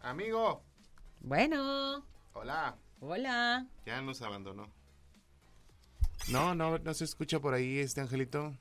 Amigo, 0.00 0.62
Bueno, 1.18 2.06
hola. 2.32 2.76
hola. 3.00 3.66
Ya 3.84 4.00
nos 4.00 4.22
abandonó. 4.22 4.70
No, 6.28 6.54
no, 6.54 6.78
no 6.78 6.94
se 6.94 7.02
escucha 7.02 7.40
por 7.40 7.52
ahí 7.52 7.80
este 7.80 8.00
angelito. 8.00 8.56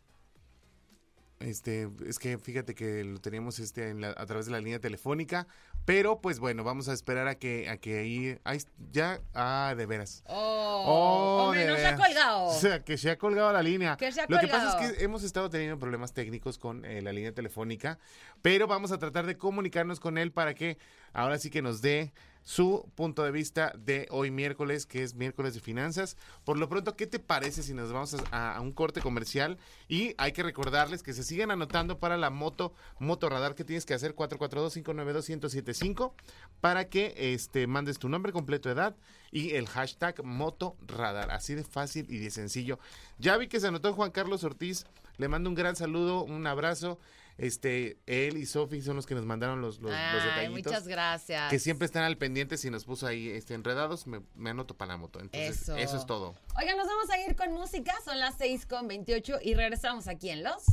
Este, 1.39 1.89
es 2.05 2.19
que 2.19 2.37
fíjate 2.37 2.75
que 2.75 3.03
lo 3.05 3.19
teníamos 3.21 3.59
este 3.59 3.89
en 3.89 4.01
la- 4.01 4.09
a 4.17 4.25
través 4.25 4.45
de 4.47 4.51
la 4.51 4.59
línea 4.59 4.79
telefónica, 4.79 5.47
pero 5.85 6.19
pues 6.19 6.39
bueno, 6.39 6.65
vamos 6.65 6.89
a 6.89 6.93
esperar 6.93 7.29
a 7.29 7.35
que 7.35 7.69
a 7.69 7.77
que 7.77 7.99
ahí, 7.99 8.37
ahí 8.43 8.59
ya 8.91 9.21
ah, 9.33 9.73
de 9.77 9.85
veras. 9.85 10.21
Oh, 10.27 11.45
hombre, 11.45 11.61
de 11.65 11.67
nos 11.71 11.79
ha 11.79 11.95
colgado. 11.95 12.43
O 12.49 12.53
sea, 12.59 12.83
que 12.83 12.97
se 12.97 13.09
ha 13.09 13.17
colgado 13.17 13.53
la 13.53 13.63
línea. 13.63 13.95
Que 13.95 14.11
se 14.11 14.19
ha 14.19 14.25
Lo 14.27 14.37
que 14.37 14.47
pasa 14.47 14.77
es 14.85 14.91
que 14.97 15.03
hemos 15.03 15.23
estado 15.23 15.49
teniendo 15.49 15.79
problemas 15.79 16.11
técnicos 16.13 16.57
con 16.57 16.83
eh, 16.83 17.01
la 17.01 17.13
línea 17.13 17.31
telefónica, 17.33 17.99
pero 18.41 18.67
vamos 18.67 18.91
a 18.91 18.97
tratar 18.97 19.25
de 19.25 19.37
comunicarnos 19.37 20.01
con 20.01 20.17
él 20.17 20.33
para 20.33 20.53
que 20.53 20.77
ahora 21.13 21.37
sí 21.39 21.49
que 21.49 21.61
nos 21.61 21.81
dé 21.81 22.11
su 22.43 22.89
punto 22.95 23.23
de 23.23 23.31
vista 23.31 23.73
de 23.77 24.07
hoy 24.09 24.31
miércoles, 24.31 24.85
que 24.85 25.03
es 25.03 25.15
miércoles 25.15 25.53
de 25.53 25.59
finanzas. 25.59 26.17
Por 26.43 26.57
lo 26.57 26.67
pronto, 26.67 26.95
¿qué 26.95 27.05
te 27.07 27.19
parece 27.19 27.63
si 27.63 27.73
nos 27.73 27.91
vamos 27.91 28.15
a, 28.31 28.59
un 28.61 28.71
corte 28.71 29.01
comercial? 29.01 29.57
Y 29.87 30.15
hay 30.17 30.31
que 30.31 30.43
recordarles 30.43 31.03
que 31.03 31.13
se 31.13 31.23
sigan 31.23 31.51
anotando 31.51 31.99
para 31.99 32.17
la 32.17 32.29
moto, 32.29 32.73
moto 32.99 33.29
radar 33.29 33.55
que 33.55 33.63
tienes 33.63 33.85
que 33.85 33.93
hacer 33.93 34.15
442-592-1075 34.15 36.13
para 36.61 36.89
que 36.89 37.13
este, 37.17 37.67
mandes 37.67 37.99
tu 37.99 38.09
nombre 38.09 38.31
completo, 38.31 38.69
edad 38.69 38.95
y 39.31 39.51
el 39.51 39.67
hashtag 39.67 40.23
moto 40.23 40.75
radar. 40.87 41.31
Así 41.31 41.55
de 41.55 41.63
fácil 41.63 42.05
y 42.09 42.17
de 42.17 42.31
sencillo. 42.31 42.79
Ya 43.19 43.37
vi 43.37 43.47
que 43.47 43.59
se 43.59 43.67
anotó 43.67 43.93
Juan 43.93 44.11
Carlos 44.11 44.43
Ortiz. 44.43 44.85
Le 45.17 45.27
mando 45.27 45.49
un 45.49 45.55
gran 45.55 45.75
saludo, 45.75 46.23
un 46.23 46.47
abrazo. 46.47 46.99
Este, 47.39 47.97
él 48.05 48.37
y 48.37 48.45
Sofi 48.45 48.81
son 48.81 48.97
los 48.97 49.05
que 49.05 49.15
nos 49.15 49.25
mandaron 49.25 49.61
los, 49.61 49.79
los, 49.79 49.91
detallitos. 49.91 50.51
muchas 50.51 50.87
gracias. 50.89 51.49
Que 51.49 51.57
siempre 51.57 51.85
están 51.85 52.03
al 52.03 52.17
pendiente 52.17 52.57
si 52.57 52.69
nos 52.69 52.83
puso 52.83 53.07
ahí 53.07 53.29
este, 53.29 53.53
enredados, 53.53 54.07
me, 54.07 54.21
me 54.35 54.49
anoto 54.49 54.75
para 54.75 54.93
la 54.93 54.97
moto. 54.97 55.21
Entonces, 55.21 55.61
Eso. 55.61 55.77
eso. 55.77 55.97
es 55.97 56.05
todo. 56.05 56.35
Oigan, 56.57 56.75
nos 56.75 56.87
vamos 56.87 57.09
a 57.09 57.17
ir 57.21 57.37
con 57.37 57.53
música. 57.53 57.93
Son 58.03 58.19
las 58.19 58.35
6 58.37 58.65
con 58.65 58.89
28 58.89 59.37
y 59.41 59.53
regresamos 59.53 60.09
aquí 60.09 60.29
en 60.29 60.43
Los 60.43 60.63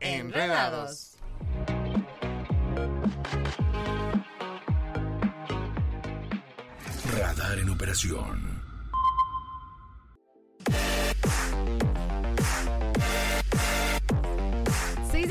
Enredados. 0.00 1.16
Radar 7.16 7.58
en 7.60 7.70
operación. 7.70 8.55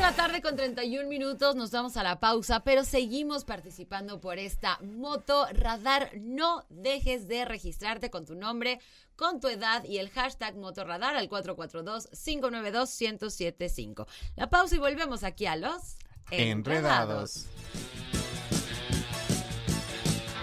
La 0.05 0.15
tarde 0.15 0.41
con 0.43 0.55
31 0.55 1.09
minutos, 1.09 1.55
nos 1.55 1.71
vamos 1.71 1.97
a 1.97 2.03
la 2.03 2.19
pausa, 2.19 2.63
pero 2.63 2.83
seguimos 2.83 3.43
participando 3.43 4.21
por 4.21 4.37
esta 4.37 4.77
moto 4.83 5.47
radar. 5.51 6.11
No 6.21 6.63
dejes 6.69 7.27
de 7.27 7.43
registrarte 7.43 8.11
con 8.11 8.23
tu 8.23 8.35
nombre, 8.35 8.79
con 9.15 9.39
tu 9.39 9.47
edad 9.47 9.83
y 9.83 9.97
el 9.97 10.11
hashtag 10.11 10.57
motorradar 10.57 11.15
al 11.15 11.27
442-592-1075. 11.27 14.05
La 14.35 14.47
pausa 14.47 14.75
y 14.75 14.77
volvemos 14.77 15.23
aquí 15.23 15.47
a 15.47 15.55
los 15.55 15.97
Enredados. 16.29 17.47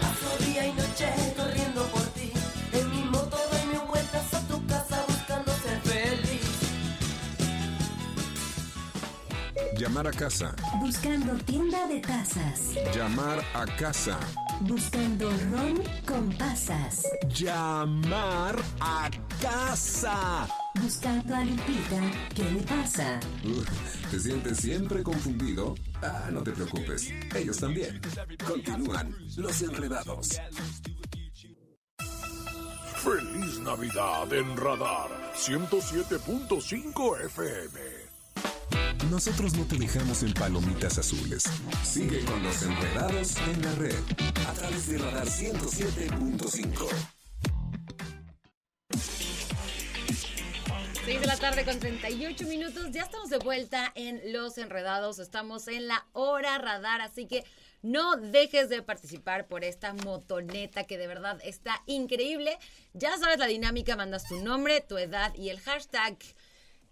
Paso 0.01 0.45
día 0.45 0.67
y 0.67 0.73
noche 0.73 1.09
corriendo 1.37 1.87
por 1.87 2.02
Llamar 9.83 10.07
a 10.07 10.13
casa. 10.13 10.55
Buscando 10.79 11.35
tienda 11.45 11.89
de 11.89 11.99
tazas. 11.99 12.73
Llamar 12.95 13.45
a 13.53 13.67
casa. 13.77 14.17
Buscando 14.61 15.29
ron 15.51 15.83
con 16.07 16.33
pasas. 16.39 17.03
Llamar 17.29 18.55
a 18.79 19.11
casa. 19.41 20.47
Buscando 20.81 21.35
a 21.35 21.45
Lupita. 21.45 22.01
¿Qué 22.33 22.45
le 22.45 22.61
pasa? 22.61 23.19
Uf, 23.45 24.09
¿Te 24.09 24.21
sientes 24.21 24.59
siempre 24.59 25.03
confundido? 25.03 25.75
Ah, 26.01 26.29
no 26.31 26.45
te 26.45 26.53
preocupes. 26.53 27.13
Ellos 27.35 27.59
también. 27.59 28.01
Continúan 28.47 29.13
los 29.37 29.63
enredados. 29.63 30.29
Feliz 33.03 33.59
Navidad 33.59 34.33
en 34.33 34.57
Radar 34.57 35.11
107.5 35.35 37.25
FM. 37.27 37.92
Nosotros 39.13 39.53
no 39.59 39.67
te 39.67 39.77
dejamos 39.77 40.23
en 40.23 40.33
palomitas 40.33 40.97
azules. 40.97 41.43
Sigue 41.85 42.25
con 42.25 42.43
los 42.43 42.63
enredados 42.63 43.37
en 43.37 43.61
la 43.61 43.75
red. 43.75 43.99
A 44.49 44.55
través 44.55 44.89
de 44.89 44.97
Radar 44.97 45.27
107.5. 45.27 46.89
6 51.05 51.21
de 51.21 51.27
la 51.27 51.37
tarde 51.37 51.67
con 51.67 51.79
38 51.79 52.47
minutos. 52.47 52.91
Ya 52.91 53.03
estamos 53.03 53.29
de 53.29 53.37
vuelta 53.37 53.93
en 53.97 54.33
Los 54.33 54.57
Enredados. 54.57 55.19
Estamos 55.19 55.69
en 55.69 55.89
la 55.89 56.07
hora 56.15 56.57
radar, 56.57 57.03
así 57.03 57.27
que 57.27 57.45
no 57.83 58.17
dejes 58.17 58.71
de 58.71 58.81
participar 58.81 59.47
por 59.47 59.63
esta 59.63 59.93
motoneta 59.93 60.85
que 60.85 60.97
de 60.97 61.07
verdad 61.07 61.39
está 61.45 61.83
increíble. 61.85 62.57
Ya 62.95 63.19
sabes 63.19 63.39
la 63.39 63.47
dinámica, 63.47 63.95
mandas 63.95 64.25
tu 64.27 64.43
nombre, 64.43 64.81
tu 64.81 64.97
edad 64.97 65.35
y 65.35 65.51
el 65.51 65.61
hashtag. 65.61 66.17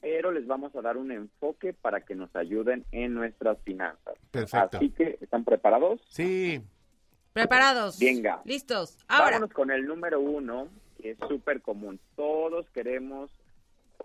pero 0.00 0.32
les 0.32 0.46
vamos 0.46 0.76
a 0.76 0.82
dar 0.82 0.98
un 0.98 1.10
enfoque 1.12 1.72
para 1.72 2.02
que 2.02 2.14
nos 2.14 2.34
ayuden 2.36 2.84
en 2.92 3.14
nuestras 3.14 3.58
finanzas. 3.62 4.14
Perfecto. 4.30 4.76
Así 4.76 4.90
que, 4.90 5.16
¿están 5.22 5.44
preparados? 5.44 5.98
Sí. 6.10 6.60
Preparados. 7.32 7.98
Venga. 7.98 8.42
Listos. 8.44 8.98
Ahora. 9.08 9.36
Vámonos 9.36 9.54
con 9.54 9.70
el 9.70 9.86
número 9.86 10.20
uno, 10.20 10.68
que 11.00 11.12
es 11.12 11.18
súper 11.26 11.62
común. 11.62 11.98
Todos 12.16 12.68
queremos 12.70 13.30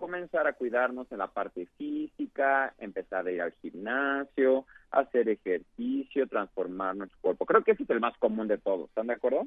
comenzar 0.00 0.48
a 0.48 0.54
cuidarnos 0.54 1.06
en 1.12 1.18
la 1.18 1.28
parte 1.28 1.66
física, 1.78 2.74
empezar 2.78 3.24
a 3.26 3.30
ir 3.30 3.40
al 3.42 3.52
gimnasio, 3.62 4.66
hacer 4.90 5.28
ejercicio, 5.28 6.26
transformar 6.26 6.96
nuestro 6.96 7.18
cuerpo. 7.20 7.46
Creo 7.46 7.62
que 7.62 7.70
ese 7.72 7.84
es 7.84 7.90
el 7.90 8.00
más 8.00 8.16
común 8.18 8.48
de 8.48 8.58
todos. 8.58 8.88
¿Están 8.88 9.06
de 9.06 9.12
acuerdo? 9.12 9.46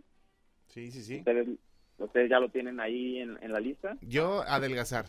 Sí, 0.68 0.90
sí, 0.92 1.04
sí. 1.04 1.18
¿Ustedes, 1.18 1.50
ustedes 1.98 2.30
ya 2.30 2.40
lo 2.40 2.48
tienen 2.50 2.80
ahí 2.80 3.18
en, 3.20 3.38
en 3.44 3.52
la 3.52 3.60
lista? 3.60 3.98
Yo 4.02 4.44
adelgazar. 4.44 5.08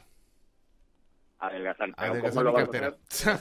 Adelgazar. 1.39 1.95
Pero 1.97 2.13
Adelgazar 2.13 2.33
¿cómo 2.33 2.41
mi 2.41 2.45
lo 2.45 2.53
vas 2.53 2.63
a 2.63 2.67
cartera. 2.67 2.97
hacer? 3.09 3.39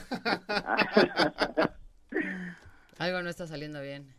Algo 2.99 3.21
no 3.23 3.29
está 3.29 3.47
saliendo 3.47 3.81
bien. 3.81 4.13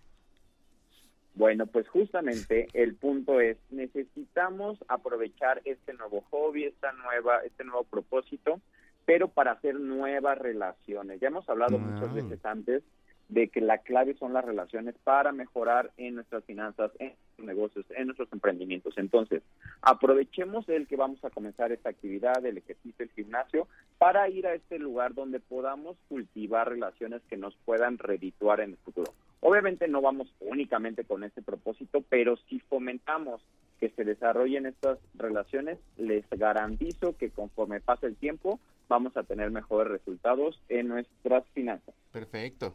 Bueno, 1.35 1.67
pues 1.67 1.89
justamente 1.89 2.69
el 2.75 2.95
punto 2.95 3.41
es, 3.41 3.57
necesitamos 3.71 4.79
aprovechar 4.87 5.61
este 5.65 5.93
nuevo 5.95 6.25
hobby, 6.31 6.65
esta 6.65 6.93
nueva, 6.93 7.39
este 7.45 7.65
nuevo 7.65 7.83
propósito, 7.85 8.61
pero 9.05 9.29
para 9.29 9.53
hacer 9.53 9.75
nuevas 9.75 10.39
relaciones. 10.39 11.21
Ya 11.21 11.29
hemos 11.29 11.49
hablado 11.49 11.79
muchas 11.79 12.15
veces 12.15 12.45
antes 12.45 12.85
de 13.29 13.49
que 13.49 13.61
la 13.61 13.79
clave 13.79 14.15
son 14.15 14.33
las 14.33 14.45
relaciones 14.45 14.95
para 15.03 15.33
mejorar 15.33 15.91
en 15.97 16.15
nuestras 16.15 16.45
finanzas, 16.45 16.93
en 16.99 17.09
nuestros 17.09 17.47
negocios, 17.47 17.87
en 17.97 18.07
nuestros 18.07 18.33
emprendimientos. 18.33 18.95
Entonces, 18.97 19.43
aprovechemos 19.83 20.69
el 20.69 20.87
que 20.87 20.97
vamos 20.97 21.25
a 21.25 21.31
comenzar 21.31 21.73
esta 21.73 21.89
actividad, 21.89 22.45
el 22.45 22.59
ejercicio, 22.59 23.05
el 23.05 23.11
gimnasio, 23.11 23.67
para 23.99 24.29
ir 24.29 24.47
a 24.47 24.55
este 24.55 24.79
lugar 24.79 25.15
donde 25.15 25.41
podamos 25.41 25.97
cultivar 26.09 26.69
relaciones 26.69 27.23
que 27.29 27.37
nos 27.37 27.57
puedan 27.65 27.99
redituar 27.99 28.61
en 28.61 28.71
el 28.71 28.77
futuro. 28.77 29.13
Obviamente 29.47 29.89
no 29.89 30.01
vamos 30.01 30.35
únicamente 30.41 31.05
con 31.05 31.23
este 31.23 31.43
propósito, 31.43 32.03
pero 32.09 32.39
si 32.49 32.61
fomentamos 32.61 33.43
que 33.79 33.91
se 33.91 34.03
desarrollen 34.03 34.65
estas 34.65 34.99
relaciones, 35.17 35.79
les 35.99 36.25
garantizo 36.31 37.15
que 37.19 37.29
conforme 37.29 37.83
pase 37.83 38.07
el 38.07 38.17
tiempo 38.17 38.59
vamos 38.89 39.15
a 39.19 39.23
tener 39.23 39.51
mejores 39.51 39.93
resultados 39.93 40.59
en 40.71 40.89
nuestras 40.89 41.47
finanzas. 41.49 41.95
Perfecto. 42.11 42.75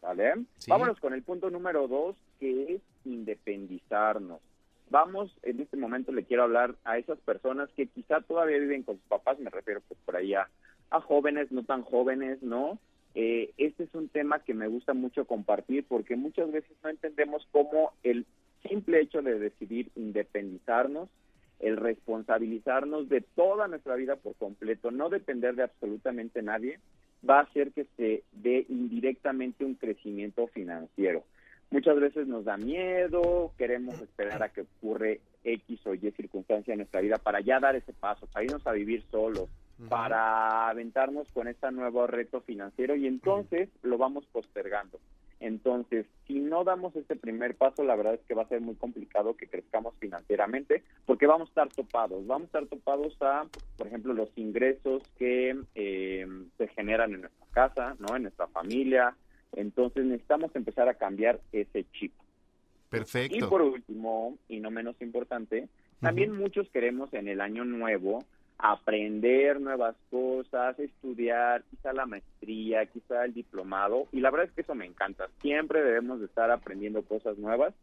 ¿Vale? 0.00 0.46
Sí. 0.56 0.70
Vámonos 0.70 0.98
con 1.00 1.12
el 1.12 1.22
punto 1.22 1.50
número 1.50 1.86
dos, 1.86 2.16
que 2.40 2.76
es 2.76 2.82
independizarnos. 3.04 4.40
Vamos, 4.88 5.36
en 5.42 5.60
este 5.60 5.76
momento 5.76 6.12
le 6.12 6.24
quiero 6.24 6.44
hablar 6.44 6.76
a 6.84 6.96
esas 6.96 7.18
personas 7.18 7.68
que 7.76 7.88
quizá 7.88 8.22
todavía 8.22 8.56
viven 8.56 8.84
con 8.84 8.96
sus 8.96 9.06
papás, 9.06 9.38
me 9.38 9.50
refiero 9.50 9.82
pues 9.86 10.00
por 10.06 10.16
ahí 10.16 10.32
a, 10.32 10.48
a 10.88 11.02
jóvenes, 11.02 11.52
no 11.52 11.62
tan 11.62 11.82
jóvenes, 11.82 12.42
¿no? 12.42 12.78
Eh, 13.14 13.52
este 13.58 13.84
es 13.84 13.94
un 13.94 14.08
tema 14.08 14.40
que 14.40 14.54
me 14.54 14.66
gusta 14.66 14.92
mucho 14.92 15.24
compartir 15.24 15.84
porque 15.86 16.16
muchas 16.16 16.50
veces 16.50 16.76
no 16.82 16.90
entendemos 16.90 17.46
cómo 17.52 17.92
el 18.02 18.26
simple 18.68 19.00
hecho 19.00 19.22
de 19.22 19.38
decidir 19.38 19.90
independizarnos, 19.94 21.08
el 21.60 21.76
responsabilizarnos 21.76 23.08
de 23.08 23.20
toda 23.20 23.68
nuestra 23.68 23.94
vida 23.94 24.16
por 24.16 24.34
completo, 24.34 24.90
no 24.90 25.10
depender 25.10 25.54
de 25.54 25.62
absolutamente 25.62 26.42
nadie, 26.42 26.80
va 27.28 27.38
a 27.38 27.42
hacer 27.42 27.72
que 27.72 27.86
se 27.96 28.24
dé 28.32 28.66
indirectamente 28.68 29.64
un 29.64 29.74
crecimiento 29.74 30.48
financiero. 30.48 31.24
Muchas 31.70 31.98
veces 31.98 32.26
nos 32.26 32.44
da 32.44 32.56
miedo, 32.56 33.52
queremos 33.56 34.00
esperar 34.00 34.42
a 34.42 34.48
que 34.48 34.62
ocurre 34.62 35.20
X 35.44 35.86
o 35.86 35.94
Y 35.94 36.10
circunstancia 36.12 36.72
en 36.72 36.78
nuestra 36.78 37.00
vida 37.00 37.16
para 37.18 37.40
ya 37.40 37.60
dar 37.60 37.76
ese 37.76 37.92
paso, 37.92 38.26
para 38.26 38.44
irnos 38.44 38.66
a 38.66 38.72
vivir 38.72 39.02
solos, 39.10 39.48
para 39.88 40.68
aventarnos 40.68 41.30
con 41.32 41.48
este 41.48 41.70
nuevo 41.72 42.06
reto 42.06 42.40
financiero 42.40 42.94
y 42.94 43.06
entonces 43.06 43.68
lo 43.82 43.98
vamos 43.98 44.24
postergando. 44.26 44.98
Entonces, 45.40 46.06
si 46.26 46.38
no 46.38 46.64
damos 46.64 46.96
este 46.96 47.16
primer 47.16 47.54
paso, 47.54 47.84
la 47.84 47.96
verdad 47.96 48.14
es 48.14 48.20
que 48.26 48.34
va 48.34 48.44
a 48.44 48.48
ser 48.48 48.60
muy 48.60 48.76
complicado 48.76 49.36
que 49.36 49.46
crezcamos 49.46 49.94
financieramente 49.98 50.82
porque 51.04 51.26
vamos 51.26 51.48
a 51.48 51.50
estar 51.50 51.68
topados. 51.68 52.26
Vamos 52.26 52.44
a 52.44 52.46
estar 52.46 52.66
topados 52.66 53.16
a, 53.20 53.44
por 53.76 53.86
ejemplo, 53.86 54.14
los 54.14 54.30
ingresos 54.36 55.02
que 55.18 55.54
eh, 55.74 56.26
se 56.56 56.68
generan 56.68 57.12
en 57.12 57.22
nuestra 57.22 57.46
casa, 57.50 57.96
¿no? 57.98 58.16
En 58.16 58.22
nuestra 58.22 58.46
familia. 58.46 59.14
Entonces, 59.52 60.04
necesitamos 60.04 60.54
empezar 60.56 60.88
a 60.88 60.94
cambiar 60.94 61.40
ese 61.52 61.84
chip. 61.92 62.12
Y 62.14 62.88
Perfecto. 62.88 63.48
por 63.48 63.60
último, 63.60 64.38
y 64.48 64.60
no 64.60 64.70
menos 64.70 64.94
importante, 65.02 65.68
también 66.00 66.32
muchos 66.32 66.68
queremos 66.70 67.12
en 67.12 67.28
el 67.28 67.40
año 67.40 67.64
nuevo 67.64 68.20
aprender 68.58 69.60
nuevas 69.60 69.96
cosas, 70.10 70.78
estudiar, 70.78 71.64
quizá 71.70 71.92
la 71.92 72.06
maestría, 72.06 72.86
quizá 72.86 73.24
el 73.24 73.34
diplomado, 73.34 74.06
y 74.12 74.20
la 74.20 74.30
verdad 74.30 74.46
es 74.48 74.52
que 74.52 74.62
eso 74.62 74.74
me 74.74 74.86
encanta. 74.86 75.28
Siempre 75.42 75.82
debemos 75.82 76.20
de 76.20 76.26
estar 76.26 76.50
aprendiendo 76.50 77.02
cosas 77.02 77.36
nuevas, 77.38 77.74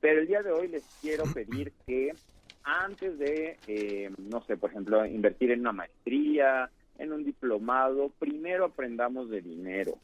pero 0.00 0.20
el 0.20 0.26
día 0.26 0.42
de 0.42 0.52
hoy 0.52 0.68
les 0.68 0.84
quiero 1.00 1.24
pedir 1.32 1.72
que 1.86 2.14
antes 2.62 3.18
de, 3.18 3.58
eh, 3.66 4.10
no 4.18 4.42
sé, 4.44 4.56
por 4.56 4.70
ejemplo, 4.70 5.04
invertir 5.04 5.50
en 5.50 5.60
una 5.60 5.72
maestría, 5.72 6.70
en 6.98 7.12
un 7.12 7.24
diplomado, 7.24 8.10
primero 8.18 8.66
aprendamos 8.66 9.28
de 9.28 9.42
dinero. 9.42 9.98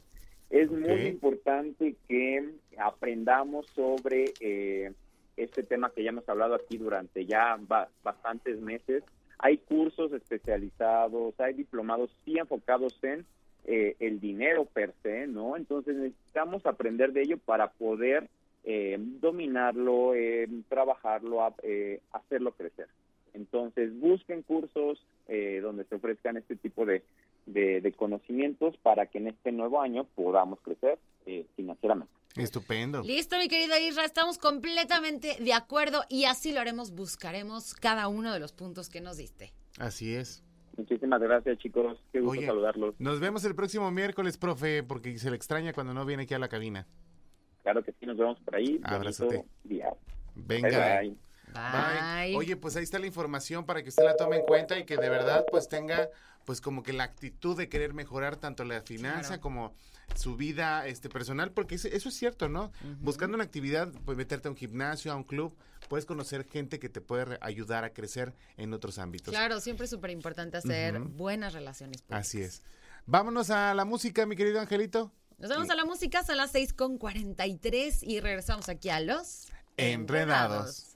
Es 0.49 0.69
muy 0.69 1.07
importante 1.07 1.95
que 2.07 2.49
aprendamos 2.77 3.65
sobre 3.73 4.33
eh, 4.41 4.91
este 5.37 5.63
tema 5.63 5.91
que 5.91 6.03
ya 6.03 6.09
hemos 6.09 6.27
hablado 6.27 6.55
aquí 6.55 6.77
durante 6.77 7.25
ya 7.25 7.57
ba- 7.61 7.89
bastantes 8.03 8.59
meses. 8.59 9.03
Hay 9.43 9.57
cursos 9.57 10.11
especializados, 10.13 11.39
hay 11.39 11.53
diplomados 11.53 12.09
sí 12.23 12.37
enfocados 12.37 12.95
en 13.03 13.25
eh, 13.65 13.95
el 13.99 14.19
dinero 14.19 14.65
per 14.65 14.93
se, 15.03 15.27
¿no? 15.27 15.57
Entonces 15.57 15.95
necesitamos 15.95 16.65
aprender 16.65 17.11
de 17.11 17.21
ello 17.23 17.37
para 17.37 17.71
poder 17.71 18.29
eh, 18.63 18.97
dominarlo, 19.19 20.13
eh, 20.13 20.47
trabajarlo, 20.69 21.39
eh, 21.63 21.99
hacerlo 22.11 22.51
crecer. 22.51 22.87
Entonces 23.33 23.99
busquen 23.99 24.43
cursos 24.43 25.03
eh, 25.27 25.59
donde 25.61 25.85
se 25.85 25.95
ofrezcan 25.95 26.37
este 26.37 26.55
tipo 26.55 26.85
de, 26.85 27.01
de- 27.47 27.81
de 27.81 27.91
conocimientos 27.93 28.77
para 28.77 29.07
que 29.07 29.17
en 29.17 29.27
este 29.29 29.51
nuevo 29.51 29.81
año 29.81 30.05
podamos 30.15 30.59
crecer 30.61 30.97
financieramente. 31.55 32.20
Estupendo. 32.35 33.01
Listo, 33.03 33.37
mi 33.37 33.47
querido 33.47 33.77
Isra, 33.77 34.05
estamos 34.05 34.37
completamente 34.37 35.37
de 35.39 35.53
acuerdo 35.53 36.03
y 36.09 36.25
así 36.25 36.51
lo 36.53 36.61
haremos, 36.61 36.91
buscaremos 36.91 37.73
cada 37.73 38.07
uno 38.07 38.31
de 38.33 38.39
los 38.39 38.53
puntos 38.53 38.89
que 38.89 39.01
nos 39.01 39.17
diste. 39.17 39.53
Así 39.77 40.15
es. 40.15 40.43
Muchísimas 40.77 41.19
gracias, 41.21 41.57
chicos. 41.59 41.97
Qué 42.13 42.21
gusto 42.21 42.37
Oye, 42.39 42.45
saludarlos. 42.47 42.95
Nos 42.97 43.19
vemos 43.19 43.43
el 43.43 43.55
próximo 43.55 43.91
miércoles, 43.91 44.37
profe, 44.37 44.83
porque 44.83 45.17
se 45.19 45.29
le 45.29 45.35
extraña 45.35 45.73
cuando 45.73 45.93
no 45.93 46.05
viene 46.05 46.23
aquí 46.23 46.33
a 46.33 46.39
la 46.39 46.47
cabina. 46.47 46.87
Claro 47.63 47.83
que 47.83 47.91
sí, 47.99 48.05
nos 48.05 48.17
vemos 48.17 48.39
por 48.39 48.55
ahí. 48.55 48.79
Abrazote. 48.83 49.45
Día. 49.63 49.89
Venga. 50.35 50.69
Bye, 51.01 51.09
bye. 51.09 51.17
Bye. 52.27 52.35
Oye, 52.37 52.55
pues 52.55 52.77
ahí 52.77 52.83
está 52.83 52.97
la 52.97 53.07
información 53.07 53.65
para 53.65 53.83
que 53.83 53.89
usted 53.89 54.03
la 54.05 54.15
tome 54.15 54.37
en 54.37 54.45
cuenta 54.45 54.79
y 54.79 54.85
que 54.85 54.95
de 54.95 55.09
verdad 55.09 55.45
pues 55.51 55.67
tenga 55.67 56.09
pues 56.45 56.61
como 56.61 56.81
que 56.81 56.93
la 56.93 57.03
actitud 57.03 57.57
de 57.57 57.67
querer 57.67 57.93
mejorar 57.93 58.37
tanto 58.37 58.63
la 58.63 58.81
finanza 58.81 59.27
Claro. 59.27 59.41
como 59.41 59.75
su 60.15 60.35
vida 60.35 60.87
este 60.87 61.09
personal, 61.09 61.51
porque 61.51 61.75
eso 61.75 61.87
es 61.87 62.13
cierto, 62.15 62.49
¿no? 62.49 62.71
Buscando 62.99 63.35
una 63.35 63.43
actividad, 63.43 63.91
pues 64.05 64.17
meterte 64.17 64.47
a 64.47 64.51
un 64.51 64.57
gimnasio, 64.57 65.11
a 65.11 65.15
un 65.15 65.23
club, 65.23 65.55
puedes 65.89 66.05
conocer 66.05 66.45
gente 66.45 66.79
que 66.79 66.89
te 66.89 67.01
puede 67.01 67.37
ayudar 67.41 67.83
a 67.83 67.93
crecer 67.93 68.33
en 68.57 68.73
otros 68.73 68.99
ámbitos. 68.99 69.31
Claro, 69.33 69.59
siempre 69.59 69.85
es 69.85 69.89
súper 69.89 70.11
importante 70.11 70.57
hacer 70.57 70.99
buenas 70.99 71.53
relaciones. 71.53 72.01
públicas. 72.01 72.27
Así 72.27 72.41
es. 72.41 72.63
Vámonos 73.05 73.49
a 73.49 73.73
la 73.73 73.85
música, 73.85 74.25
mi 74.25 74.35
querido 74.35 74.59
Angelito. 74.59 75.11
Nos 75.37 75.49
vamos 75.49 75.69
a 75.71 75.75
la 75.75 75.85
música, 75.85 76.23
son 76.23 76.37
las 76.37 76.51
6 76.51 76.73
con 76.73 76.97
43 76.97 78.03
y 78.03 78.19
regresamos 78.19 78.69
aquí 78.69 78.89
a 78.89 78.99
los 78.99 79.47
Enredados. 79.77 80.90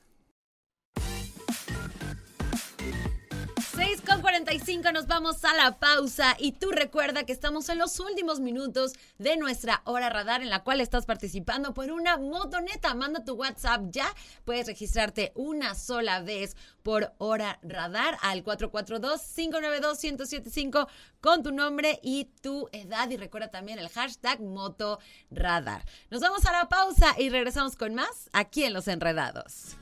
6 3.76 4.02
con 4.08 4.22
45 4.22 4.92
nos 4.94 5.08
vamos 5.08 5.44
a 5.44 5.54
la 5.54 5.78
pausa 5.78 6.38
y 6.40 6.54
tú 6.54 6.72
recuerda 6.72 7.26
que 7.26 7.34
estamos 7.34 7.68
en 7.68 7.78
los 7.78 8.00
últimos 8.00 8.40
minutos 8.40 8.94
de 9.18 9.36
nuestra 9.36 9.82
hora 9.84 10.10
radar 10.10 10.42
en 10.42 10.50
la 10.50 10.64
cual 10.64 10.80
estás 10.80 11.06
participando 11.06 11.74
por 11.74 11.92
una 11.92 12.16
motoneta. 12.18 12.96
Manda 12.96 13.26
tu 13.26 13.34
WhatsApp 13.34 13.88
ya. 13.90 14.08
Puedes 14.46 14.68
registrarte 14.68 15.34
una 15.36 15.76
sola 15.76 16.22
vez 16.22 16.56
por 16.84 17.12
hora 17.18 17.60
radar 17.64 18.18
al 18.22 18.46
442-592-1075 18.46 20.88
con 21.20 21.44
tu 21.44 21.52
nombre 21.52 22.00
y 22.02 22.30
tu 22.42 22.70
edad 22.72 23.10
y 23.10 23.18
recuerda 23.18 23.52
también 23.52 23.80
el 23.80 23.90
hashtag 23.90 24.40
motoradar. 24.40 25.84
Nos 26.10 26.22
vamos 26.22 26.46
a 26.46 26.54
la 26.54 26.70
pausa 26.70 27.14
y 27.18 27.30
regresamos 27.30 27.76
con 27.76 27.94
más 27.94 28.30
aquí 28.32 28.64
en 28.64 28.72
Los 28.74 28.88
Enredados. 28.88 29.76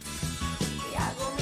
Hago 0.98 1.33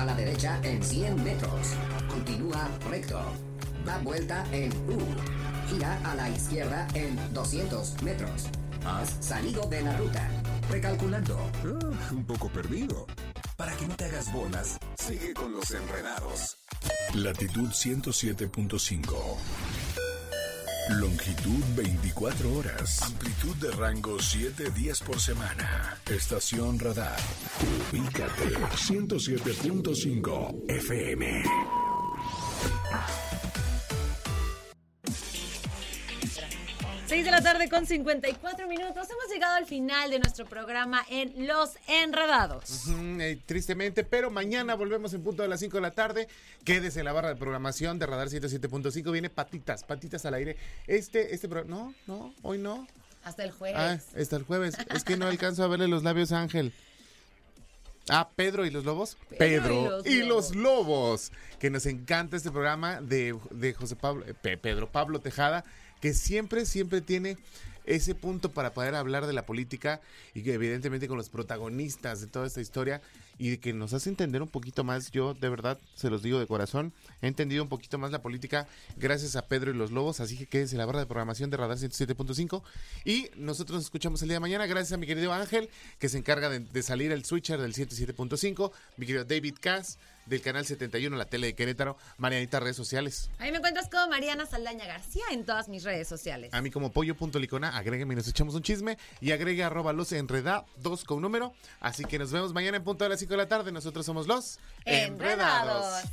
a 0.00 0.04
la 0.06 0.14
derecha 0.14 0.58
en 0.62 0.82
100 0.82 1.22
metros. 1.22 1.74
Continúa 2.08 2.68
recto. 2.88 3.20
Da 3.84 3.98
vuelta 3.98 4.46
en 4.50 4.72
U. 4.88 4.98
Gira 5.68 6.00
a 6.04 6.14
la 6.14 6.30
izquierda 6.30 6.88
en 6.94 7.18
200 7.34 8.02
metros. 8.02 8.46
Has 8.86 9.10
salido 9.20 9.66
de 9.66 9.82
la 9.82 9.94
ruta. 9.98 10.26
Recalculando. 10.70 11.38
Ah, 11.64 12.12
un 12.12 12.24
poco 12.24 12.48
perdido. 12.48 13.06
Para 13.56 13.76
que 13.76 13.86
no 13.86 13.94
te 13.94 14.06
hagas 14.06 14.32
bolas, 14.32 14.78
sigue 14.96 15.34
con 15.34 15.52
los 15.52 15.70
enredados. 15.70 16.56
Latitud 17.12 17.68
107.5. 17.68 19.14
Longitud 20.98 21.62
24 21.76 22.52
horas. 22.52 23.02
Amplitud 23.02 23.54
de 23.56 23.70
rango 23.70 24.18
7 24.20 24.70
días 24.70 25.00
por 25.00 25.20
semana. 25.20 25.96
Estación 26.10 26.80
radar. 26.80 27.18
Ubícate. 27.92 28.56
107.5 28.76 30.64
FM. 30.68 31.44
Seis 37.10 37.24
de 37.24 37.32
la 37.32 37.40
tarde 37.42 37.68
con 37.68 37.86
54 37.86 38.68
minutos. 38.68 39.08
Hemos 39.10 39.32
llegado 39.34 39.56
al 39.56 39.66
final 39.66 40.10
de 40.12 40.20
nuestro 40.20 40.46
programa 40.46 41.04
en 41.10 41.44
Los 41.48 41.70
Enredados. 41.88 42.84
Eh, 43.18 43.36
tristemente, 43.46 44.04
pero 44.04 44.30
mañana 44.30 44.76
volvemos 44.76 45.12
en 45.12 45.22
punto 45.24 45.42
de 45.42 45.48
las 45.48 45.58
5 45.58 45.76
de 45.78 45.80
la 45.80 45.90
tarde. 45.90 46.28
Quédese 46.64 47.00
en 47.00 47.06
la 47.06 47.12
barra 47.12 47.30
de 47.30 47.34
programación 47.34 47.98
de 47.98 48.06
Radar 48.06 48.28
107.5. 48.28 49.10
Viene 49.10 49.28
patitas, 49.28 49.82
patitas 49.82 50.24
al 50.24 50.34
aire. 50.34 50.56
Este, 50.86 51.34
este 51.34 51.48
pro- 51.48 51.64
no, 51.64 51.92
no, 52.06 52.32
hoy 52.42 52.58
no. 52.58 52.86
Hasta 53.24 53.42
el 53.42 53.50
jueves. 53.50 53.76
Ah, 53.76 53.98
está 54.14 54.36
el 54.36 54.44
jueves. 54.44 54.76
Es 54.94 55.02
que 55.02 55.16
no 55.16 55.26
alcanzo 55.26 55.64
a 55.64 55.66
verle 55.66 55.88
los 55.88 56.04
labios 56.04 56.30
a 56.30 56.40
Ángel. 56.40 56.72
Ah, 58.08 58.30
Pedro 58.36 58.64
y 58.66 58.70
los 58.70 58.84
lobos. 58.84 59.16
Pedro 59.36 60.00
y 60.04 60.08
y 60.14 60.18
los 60.22 60.54
los 60.54 60.56
lobos. 60.56 61.32
Que 61.58 61.70
nos 61.70 61.86
encanta 61.86 62.36
este 62.36 62.52
programa 62.52 63.00
de, 63.00 63.36
de 63.50 63.74
José 63.74 63.96
Pablo, 63.96 64.24
eh, 64.26 64.34
Pe- 64.34 64.56
Pedro 64.56 64.90
Pablo 64.90 65.20
Tejada, 65.20 65.64
que 66.00 66.14
siempre, 66.14 66.66
siempre 66.66 67.00
tiene 67.00 67.36
ese 67.84 68.14
punto 68.14 68.52
para 68.52 68.72
poder 68.72 68.94
hablar 68.94 69.26
de 69.26 69.32
la 69.32 69.46
política 69.46 70.00
y 70.34 70.42
que 70.42 70.54
evidentemente 70.54 71.08
con 71.08 71.16
los 71.16 71.28
protagonistas 71.28 72.20
de 72.20 72.26
toda 72.26 72.46
esta 72.46 72.60
historia 72.60 73.00
y 73.40 73.56
que 73.56 73.72
nos 73.72 73.94
hace 73.94 74.10
entender 74.10 74.42
un 74.42 74.48
poquito 74.48 74.84
más. 74.84 75.10
Yo 75.10 75.32
de 75.32 75.48
verdad 75.48 75.78
se 75.94 76.10
los 76.10 76.22
digo 76.22 76.38
de 76.38 76.46
corazón, 76.46 76.92
he 77.22 77.26
entendido 77.26 77.62
un 77.62 77.70
poquito 77.70 77.96
más 77.96 78.12
la 78.12 78.20
política 78.20 78.68
gracias 78.98 79.34
a 79.34 79.46
Pedro 79.46 79.70
y 79.70 79.74
los 79.74 79.90
Lobos, 79.90 80.20
así 80.20 80.36
que 80.36 80.46
quédense 80.46 80.74
en 80.74 80.78
la 80.78 80.86
barra 80.86 81.00
de 81.00 81.06
programación 81.06 81.48
de 81.48 81.56
Radar 81.56 81.78
107.5 81.78 82.62
y 83.06 83.30
nosotros 83.36 83.76
nos 83.76 83.84
escuchamos 83.84 84.20
el 84.20 84.28
día 84.28 84.36
de 84.36 84.40
mañana 84.40 84.66
gracias 84.66 84.92
a 84.92 84.98
mi 84.98 85.06
querido 85.06 85.32
Ángel 85.32 85.70
que 85.98 86.10
se 86.10 86.18
encarga 86.18 86.50
de, 86.50 86.60
de 86.60 86.82
salir 86.82 87.12
el 87.12 87.24
switcher 87.24 87.58
del 87.58 87.72
107.5, 87.72 88.72
mi 88.98 89.06
querido 89.06 89.24
David 89.24 89.54
Cass 89.58 89.96
del 90.26 90.40
canal 90.42 90.64
71, 90.64 91.16
la 91.16 91.24
tele 91.24 91.48
de 91.48 91.54
Querétaro, 91.54 91.96
Marianita, 92.18 92.60
redes 92.60 92.76
sociales. 92.76 93.30
A 93.38 93.44
mí 93.44 93.50
me 93.50 93.58
encuentras 93.58 93.88
como 93.88 94.08
Mariana 94.08 94.46
Saldaña 94.46 94.86
García 94.86 95.24
en 95.32 95.44
todas 95.44 95.68
mis 95.68 95.82
redes 95.82 96.08
sociales. 96.08 96.54
A 96.54 96.62
mí 96.62 96.70
como 96.70 96.92
pollo.licona, 96.92 97.76
agrégueme 97.76 98.14
y 98.14 98.16
nos 98.16 98.28
echamos 98.28 98.54
un 98.54 98.62
chisme 98.62 98.96
y 99.20 99.32
agregue 99.32 99.64
arroba 99.64 99.92
los 99.92 100.12
enredados 100.12 101.04
con 101.04 101.20
número. 101.20 101.52
Así 101.80 102.04
que 102.04 102.18
nos 102.18 102.30
vemos 102.30 102.52
mañana 102.52 102.76
en 102.76 102.84
punto 102.84 103.04
de 103.04 103.10
las 103.10 103.18
5 103.18 103.29
de 103.30 103.36
la 103.36 103.48
tarde. 103.48 103.72
Nosotros 103.72 104.04
somos 104.04 104.26
los 104.26 104.58
Enredados. 104.84 106.04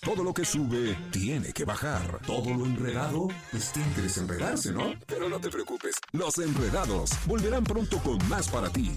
Todo 0.00 0.22
lo 0.22 0.34
que 0.34 0.44
sube 0.44 0.96
tiene 1.10 1.52
que 1.52 1.64
bajar. 1.64 2.20
Todo 2.26 2.54
lo 2.54 2.66
enredado, 2.66 3.28
pues 3.50 3.72
tiene 3.72 3.92
que 3.94 4.02
desenredarse, 4.02 4.70
¿no? 4.70 4.92
Pero 5.06 5.28
no 5.28 5.40
te 5.40 5.48
preocupes, 5.48 5.96
los 6.12 6.38
enredados 6.38 7.10
volverán 7.26 7.64
pronto 7.64 7.98
con 7.98 8.18
más 8.28 8.48
para 8.48 8.68
ti. 8.68 8.96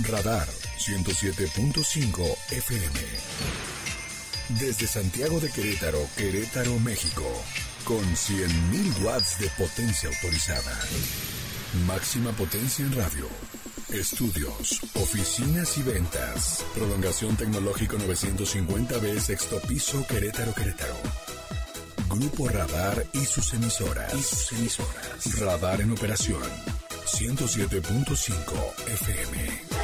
Radar 0.00 0.48
107.5 0.78 2.36
FM. 2.50 3.00
Desde 4.58 4.88
Santiago 4.88 5.38
de 5.38 5.48
Querétaro, 5.52 6.04
Querétaro, 6.16 6.80
México. 6.80 7.22
Con 7.84 8.02
100.000 8.02 9.04
watts 9.04 9.38
de 9.38 9.48
potencia 9.50 10.08
autorizada. 10.08 10.76
Máxima 11.86 12.32
potencia 12.32 12.84
en 12.84 12.96
radio. 12.96 13.28
Estudios, 13.92 14.80
oficinas 14.94 15.76
y 15.78 15.82
ventas. 15.82 16.64
Prolongación 16.74 17.36
tecnológico 17.36 17.96
950B, 17.96 19.18
sexto 19.18 19.60
piso, 19.62 20.06
Querétaro, 20.06 20.54
Querétaro. 20.54 20.94
Grupo 22.08 22.48
Radar 22.48 23.04
y 23.12 23.24
sus 23.24 23.52
emisoras. 23.52 24.14
Y 24.14 24.22
sus 24.22 24.52
emisoras. 24.52 25.40
Radar 25.40 25.80
en 25.80 25.90
operación. 25.90 26.40
107.5 27.04 28.32
FM. 28.92 29.80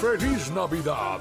¡Feliz 0.00 0.50
Navidad! 0.52 1.20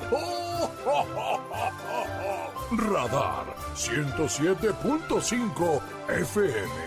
Radar 2.77 3.56
107.5 3.77 5.81
FM. 6.07 6.86